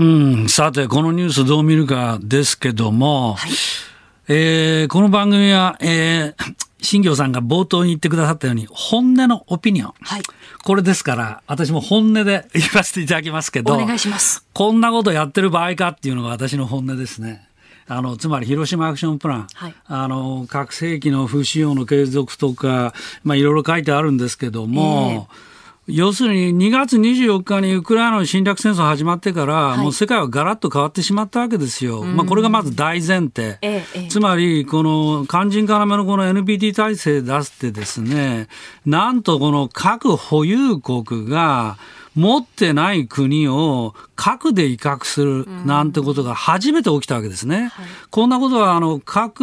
[0.00, 3.50] うん、さて、このニュースどう見るかですけども、はい、
[4.28, 9.94] えー、この番組は、えー、新行さんが冒頭に言ってくださったように、本音のオピニオン。
[10.00, 10.22] はい。
[10.64, 14.42] これですから、私も本音で言わせていただきますけど、お願いします。
[14.54, 17.46] こんなことやってる場合かっていうのが私の本音ですね。
[17.86, 25.49] あの、つまり広島アクションプラン、はい、あの、核兵器の不使用の継続とか、まあ、いろいろ書いてあるんですけども、えー
[25.92, 32.02] 要するに2月24日にウクライナの侵略戦争始まってから、はい、もう世界はガラッと変わってしまったわけですよ。
[32.02, 33.58] まあ、これがまず大前提。
[33.62, 38.48] ええ、つまり、この肝心要のこの NPT 体制出してですね、
[38.86, 41.76] なんとこの核保有国が、
[42.20, 47.68] 持ってない国を核で威嚇するなんてことが初めて起きたわけですね。
[47.72, 49.42] はい、こんなことはあの核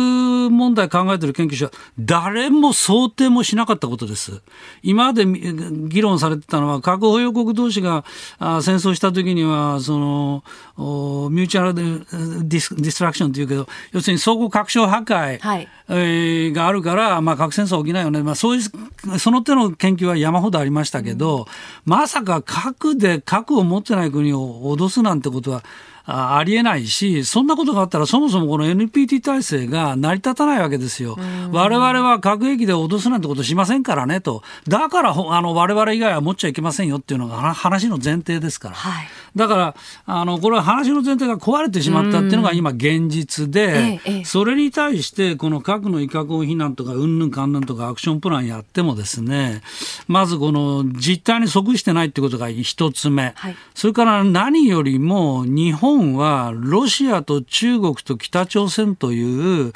[0.51, 4.43] 問題考えてる研究者誰も想定もしなかったことです。
[4.83, 8.05] 今まで議論されてたのは核保有国同士が
[8.37, 10.43] あ戦争した時にはその
[10.77, 15.67] ミューチャルディスディストラクションというけど要するに相互拡張破壊、はい。
[15.89, 21.45] えー、があるから、まあ、核戦争起きないよね、まあ、そういうその手の研究は山ほどありましたけど、うん、
[21.85, 25.63] まさか核核で核を持ってない国を脅すなんてことは
[26.09, 31.17] ありえないし、そんなことがあったらそもそもこの NPT 体制が成り立たないわけですよ。
[31.51, 34.41] 我々は核兵器で脅すなんてことしませんからねと。
[34.67, 38.75] だからあの我々以外は持っちゃいけませんよっていうのが話の前提ですから。
[38.75, 49.61] はい、だから、あの、これは話の前提が壊れてしまったっていうのが今現実で、それに対してこの核の威嚇を非難とか、うんぬんかんぬんとかアクションプランやってもですね、
[50.07, 53.33] まずこの実態に即してないってことが一つ目。
[53.35, 59.73] はい、それから何よりも日本本はロシアと中国と北朝鮮という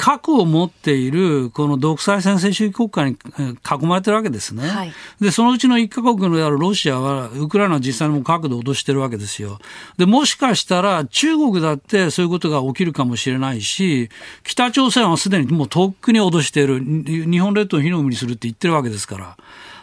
[0.00, 3.18] 核を持っているこの独裁専制主義国家に
[3.52, 4.66] 囲まれてるわけですね。
[4.66, 9.58] はい、で、そのうちの一カ国であるロシアは、ウクライナは実際にも核で脅してるわけですよ。
[9.98, 14.08] で、もしかしたら中国だってそういうことが起きるかもしれないし、
[14.42, 16.80] 北朝鮮はすでにもうとっくに脅している。
[16.80, 19.36] 日本列島を火の海にするって言ってるわけですから。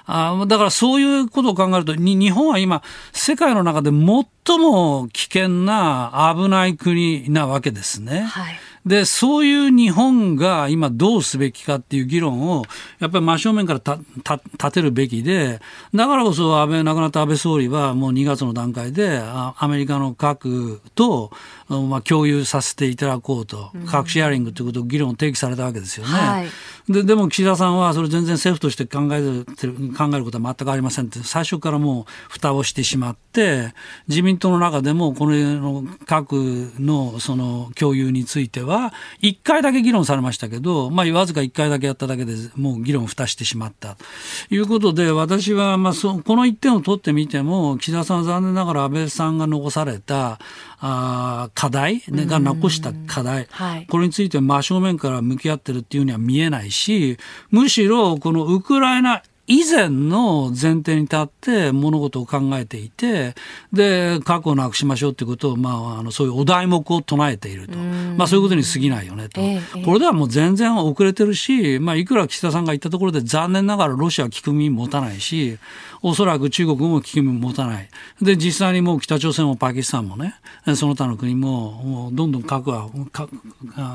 [0.08, 2.82] あだからそういうことを考えると、日本は今、
[3.12, 8.22] 世界の中で最も危険な危ない国なわけですね。
[8.22, 8.55] はい
[8.88, 12.64] で、そういう日本が今どうすべきかっていう議論を、
[12.99, 15.60] やっぱり真正面から立てるべきで、
[15.93, 21.32] だからこそ安倍、亡くなった安倍総理はもう2月の段階で、アメリカの核と、
[21.70, 26.13] まあ、共有させていただこうと、核シェアリングということを議論を提起されたわけですよね。
[26.13, 26.47] はい、
[26.89, 33.74] ででも岸田さんはそれ全然政府として考えてる考えることは全くありませんって最初からもう蓋をしてしまって
[34.07, 43.95] 自民党の中でもこの核のその共有については1回だけ議論されましたけど、まあ、わずか1回だけやっただけでもう議論を蓋してしまった。
[43.95, 50.39] ということで私はまあそこの1点を取ってみても岸田さんは残念ながら安倍さんが残された
[50.80, 57.18] あ課題、が残した課題、はい、これについて真正面から向き合ってるっていうには見えないし、
[57.50, 63.34] むしろこのウクライナ以前の前提に立って物事を考えていて、
[63.72, 67.78] で、過去をなくしましょうということを、まあ、あの、そういうお題目を唱えていると。
[67.78, 69.39] まあ、そういうことに過ぎないよねと。
[69.39, 75.58] ええ、これではもう全然遅れてるし、まあ、いくら岸田さんが言ったところで残念ながらロシアは聞く耳持たないし、
[76.02, 77.89] おそらく中国も聞く耳持たない。
[78.22, 80.36] で、実際にもう北朝鮮もパキスタンもね、
[80.76, 82.89] その他の国も、もうどんどん核は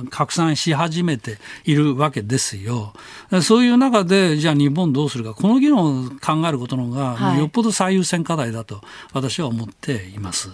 [0.08, 2.94] 拡散し始めているわけですよ。
[3.42, 5.34] そういう中で、じゃあ日本どうするか。
[5.42, 8.80] この議論を考えることの方が、はい、よっぽど最優先課題だと
[9.12, 10.52] 私は思っています。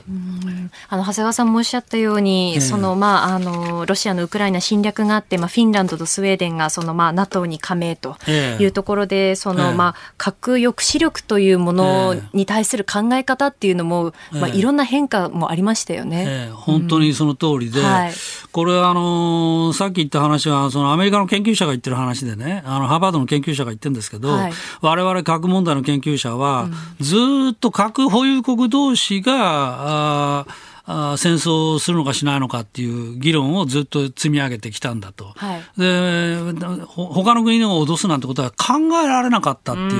[0.88, 8.16] あの長谷川さんもおっしゃったように、えー、そのまああのロシアのウクライナ侵略があって、まあフィンランドとスウェーデンがそのまあ NATO に加盟と
[8.58, 16.24] いうところで、えー、そのまあ核抑止力というものに対する考え方っていうのも、まあいろんな変化もありましたよね。
[16.26, 17.84] えー、本当にその通りで、うん。
[17.84, 18.12] はい、
[18.52, 26.68] これあのさっき言った話はそのアメリカの研究者が言ってる話でね、あのハーバードの研究者が言ってるんですけど、はい、我々核問題の研究者は、
[27.00, 27.16] ず
[27.52, 30.46] っと核保有国同士が、あ
[30.90, 35.34] あ戦争をするのかしないのかっていう議論をずっと積み上げてきたんだと。
[35.36, 36.38] はいで、
[36.86, 39.90] ほ他の国を脅すなんてことは考えられなかったっていう、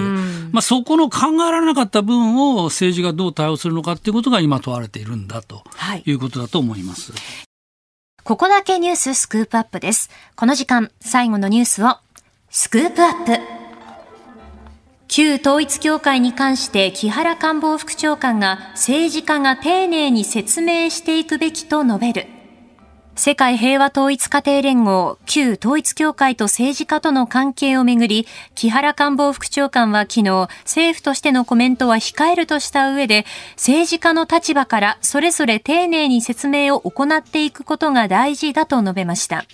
[0.51, 7.13] まあ、そこの考えられなかった分を政治がどう対応するのかっていうことが今問われているんだとはいいうことだと思います。
[8.25, 10.11] ここだけニューススクープアップです。
[10.37, 11.97] この時間、最後のニュースを、
[12.51, 13.58] スクープアップ。
[15.09, 22.27] 旧統一教会に関して木原官房副長官が政治家が丁寧に説明していくべきと述べる。
[23.17, 33.25] 世界平和統一家庭連合、旧統一教会と政治家との関係をめぐり、木原官房副長官は昨日、政府としてのコメントは控えるとした上で、
[33.57, 39.45] 政治家の立場からそれぞれ丁寧に説明を行っていくことが大事だと述べました。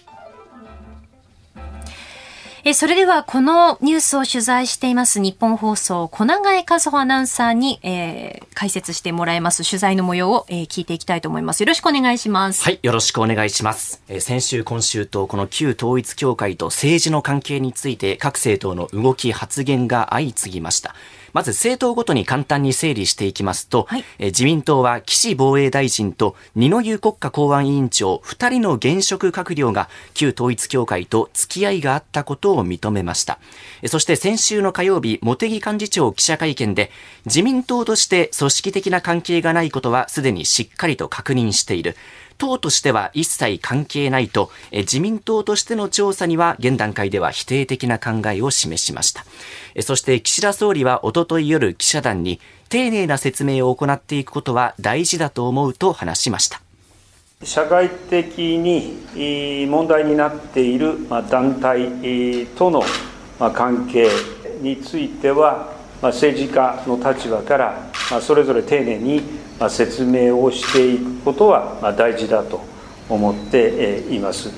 [2.66, 11.60] えそれではこのニュースを取材しています日本放送小永井和穂アナウンサーに、えー解説してもらいます取材の模様を、えー聞いていきたいと思います。
[11.60, 12.62] よろしくお願いします。
[12.62, 14.00] はい、よろしくお願いします。
[14.08, 20.94] えー先週、今週と、この旧統一教会と政治の関係について、各政党の動き、発言が相次ぎました。
[21.34, 33.38] まず、政党ごとに簡単に整理していきますと、はいえー自民党は岸防衛大臣と二之湯国家公安委員長、二人の現職閣僚が旧統一教会と付き合いがあったことを認めました。
[33.82, 36.90] えーそして先週の火曜日、茂木幹事長記者会見で、
[37.26, 41.96] 自民党として組織的な関係がないことはすでにしっかりと確認している。
[42.38, 49.24] 党としては一切関係ないと、え自民党としての調査には現段階では否定的な考えを示しました。
[49.74, 56.60] えそして岸田総理はおととい夜記者団に丁寧な説明を行っていくことは大事だと思うと話しました。
[57.42, 62.82] 社会的に問題になっている団体との
[63.52, 64.08] 関係
[64.60, 69.22] については、政治家の立場からそれぞれ丁寧に
[69.68, 72.60] 説明をしていくことは大事だと
[73.08, 74.50] 思っています。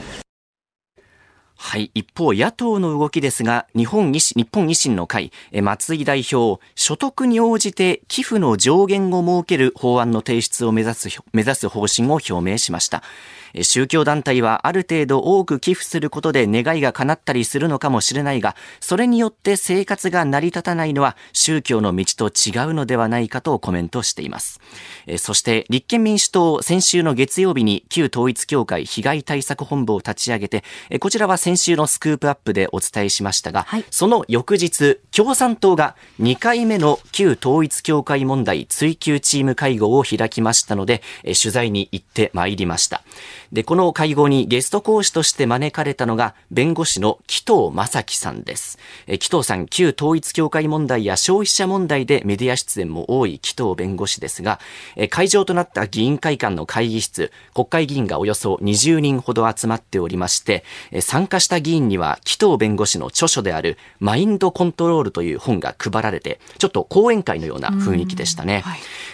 [1.59, 1.90] はい。
[1.94, 5.32] 一方、野党の動きですが、日本維新日本維新の会、
[5.62, 13.03] 松井代表、所得に応じて寄付の上限を設ける法案の提出を目指す、目指す方針を表明しました。
[13.57, 24.61] え宗教団体はある程度多く寄付することで願いが叶ったりするのかもしれないが、それによって生活が成り立たないのは宗教の道と違うのではないかとコメントしています。
[25.07, 43.02] えそして立憲民主党、先週の月曜日に旧統一教会被害対策本部を立ち上げて、えこちらは先週のスクープアップでお伝えしましたが、はいその翌日、共産党が2回目の旧統一教会問題追及チーム会合を開きましたので、え取材に行ってまいりました。
[43.53, 48.78] で、この会合にゲスト講師として招かれたのが、弁護士の紀藤正樹さんです。
[49.07, 54.61] え紀藤さん、旧統一教会問題や消費者問題でメディア出演も多い紀藤弁護士ですが、
[54.97, 68.64] え会場となった議員会館の会議室、国会議員がおよそ20人ほど集まっておりまして、え参加した議員には紀藤弁護士の著書であるマインドコントロールという本が配られて、ちょっと講演会のような雰囲気でしたね。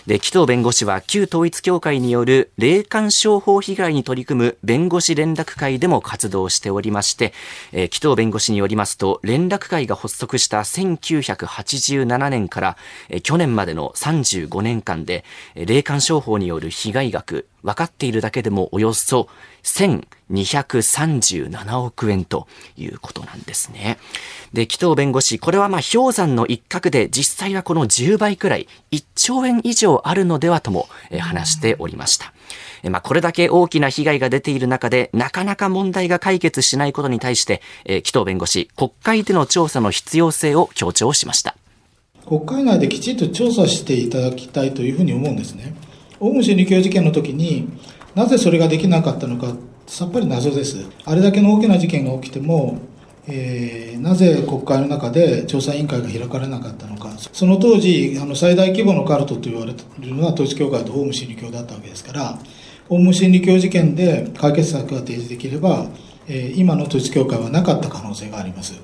[0.07, 7.33] で、紀藤弁護士は旧統一教会による霊感商法被害に取り組む弁護士連絡会でも活動しておりまして、
[7.73, 12.77] えー紀藤弁護士によりますと、連絡会が発足した1987年から、
[13.09, 19.29] えー去年までの35年間で、え霊感商法による被害額、分かっているだけでもおよそ
[19.65, 23.99] 1237億円ということなんですね。
[24.53, 30.89] で、紀藤弁護士、これはまあ氷山の一角で実際はこの10倍くらい、1兆円以上あるのではとも
[31.21, 32.33] 話しておりました。
[32.91, 41.57] まあ、これだけ大きな被害が出ている中で、なかなか問題が解決しないことに対して、えー紀藤弁護士、国会での調査の必要性を強調しました。
[42.27, 45.75] 国会内できちんと調査していただきたいというふうに思うんですね。
[46.21, 47.69] オウム真理教事件の時に
[48.15, 49.55] なぜそれができなかったのか
[49.87, 50.87] さっぱり謎です。
[51.05, 52.79] あれだけの大きな事件が起きても、
[53.27, 57.11] えーなぜ国会の中で調査委員会が開かれなかったのか。
[57.33, 62.39] その当時、あの最大規模のカルトと言われているのは統一教会とオウム真理教だったわけですから、
[62.89, 65.87] オウム真理教事件で解決策が提示できれば、
[66.27, 68.75] えー今の統一教会はなかった可能性があります。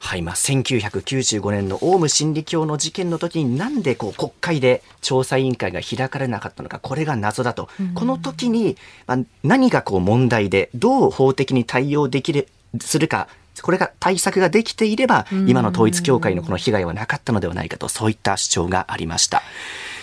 [0.00, 7.68] はい、まあ、1995年のオウム真理教の事件の時になんでこう国会で調査委員会が開かれなかったのか、これが謎だと。
[7.94, 8.76] この時に、
[9.06, 12.48] まあ、何がこう問題で、どう法的に対応できる、
[12.80, 13.28] するか、
[13.60, 19.42] これが対策ができていれば、今の統一教会のこの被害はなかったのではないかと、そういった主張がありました。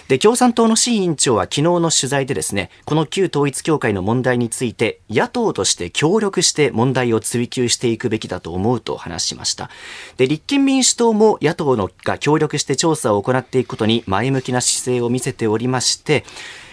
[0.07, 9.71] で、共産党の志位委員長は昨日の取材でですね、この旧統一教会の問題について、野党として協力して問題を追及していくべきだと思うと話しました。
[10.17, 16.23] で、立憲民主党も野党のが協力して調査を行っていくことに前向きな姿勢を見せておりまして、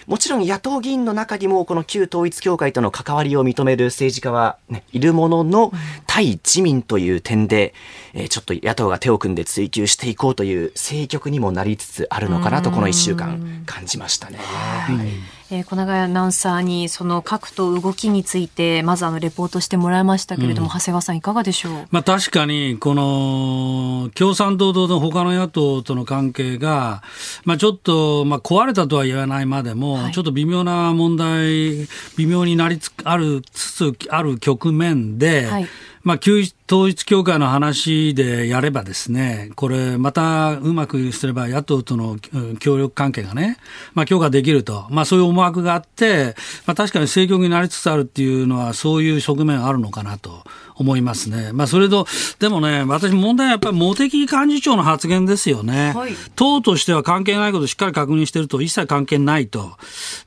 [0.07, 5.71] もちろん野党議員の中にもこの旧統一教会との関わりを認める政治家は、ね、いるものの、
[6.07, 7.73] 対自民という点で、
[8.13, 14.37] えー、ちょっと野党が手を組んで追及していこうという政局にもなりつつあるのかなとこの1週間感じましたね。
[14.37, 27.03] はいえー、小永アナウンサーにその核と動きについてまずあのレポートしてもらいましたけれども、うん、長谷川さんいかがでしょう、まあ、確かにこの共産党と他の野党との関係が、
[27.45, 31.87] まあ、ちょっと、まあ、壊れたとは言わないまでも、はい、ちょっと微妙な問題
[32.17, 35.67] 微妙になりつあるつつある局面で、はい。
[36.03, 42.17] まあ、旧統一教会の話でやればですね、これ、またうまくすれば野党との
[42.59, 43.57] 協力関係がね、
[43.93, 46.35] まあ、強化できると、まあ、そういう思惑があって、
[46.65, 50.43] まあ、確かに政局になりつつあるっていうのは、そういう側面あるのかなと。
[50.75, 51.51] 思いますね。
[51.53, 52.05] まあ、それと、
[52.39, 55.93] でもね、私問題はやっぱり茂木幹事長の発言ですよね。
[55.95, 59.77] はい、党としては関係ないことをしっかり確認してると、一切関係ないと。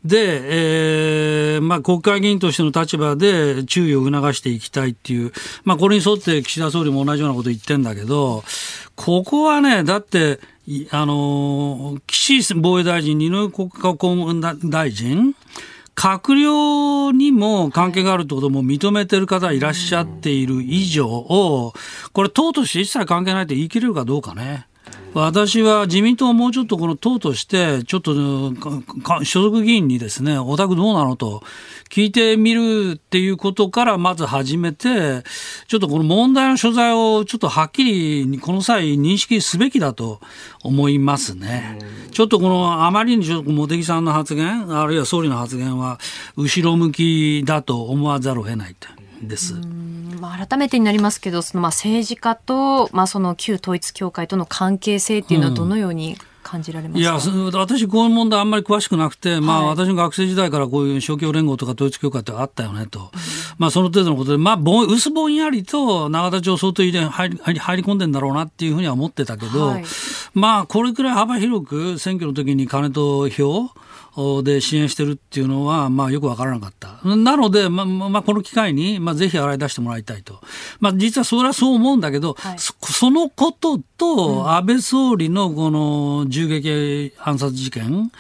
[0.05, 5.33] で、えー、まあ、国会議員としての立場で注意を促していきたいっていう、
[5.65, 8.45] まあ、これに沿って岸田総理も同じようなこと言ってんだけど、
[8.95, 10.41] ここはね、だって、
[10.91, 15.35] あの、岸防衛大臣、二上国家公務大臣、
[15.95, 21.73] 閣僚にも関係があるってことも認めてる方いらっしゃっている以上を、
[22.13, 24.67] これ党として一切関係ないって言い切れるかどうかね。
[25.21, 28.15] 私は自民党もうちょっとこの党として、ちょっと
[29.25, 31.43] 所属議員にですね、お宅どうなのと
[31.91, 35.23] 聞いてみるっていうことからまず始めて、
[35.69, 40.21] ちょっとこの問題の所在をちょっとはっきりこの際認識すべきだと
[40.63, 41.79] 思いますね。
[42.11, 45.99] ちょっとこのあまりに茂木さんの発言、あるいは総理の発言は
[46.37, 49.06] 後ろ向きだと思わざるを得ないと。
[49.23, 49.55] です。
[50.21, 63.07] まあ、改めてになりますけど、そのまあ政治家と、まあ、その旧統一教会との関係性っていうのはどのように、感じられますいや、私、こういう問題あんまり詳しくなくて、まあ、私の学生時代からこういう勝共連合とか統一教会ってあったよねと、うん、
[63.59, 69.85] まあ、その程度のことで、まあ、ぼ薄ぼんやりと永田町相当入れ入り入り込んでんだろうなっていうふうには思ってたけど、はい、
[70.35, 73.71] まあ、これくらい幅広く選挙の時に金と票、
[74.43, 77.01] で支援してるっていうのは、まあ、よくわからなかった。
[77.17, 80.41] なので、まあ、まあ、この機会に、まあ、ぜひ洗い出してもらいたいと。
[80.81, 88.11] まあ、実はそれはそう思うんだけど、はい、そそのことと、安倍総理のこの銃撃暗殺事件、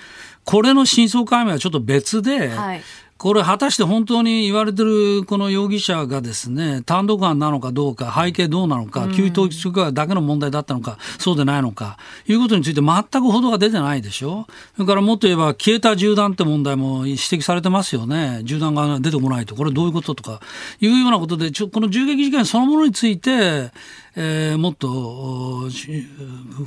[0.45, 2.83] これの真相解明はちょっと別で、はい
[3.19, 11.97] これ、果たして本当に言われてるこの容疑者がですね、単独犯なのかどうか、背景どうなのか、旧統一教会だけの問題だったのか、そうでないのか、
[12.29, 14.47] いうことについて全く報道が出てないでしょ？
[14.75, 18.43] それからもっと言えば、消えた銃弾って問題も指摘されてますよね。
[18.45, 20.41] 銃弾が出てこないと、これどういうこととか、
[20.81, 23.71] いうようなことで、ちょこの銃撃事件そのものについて、
[24.15, 25.71] えー、もっと、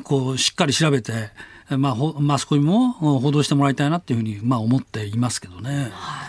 [0.03, 1.29] こう、しっかり調べて、
[1.69, 5.91] まあ、マスコミも報道してもらいたいなっていうふうに、まあ、思っていますけどね。
[5.91, 6.28] はい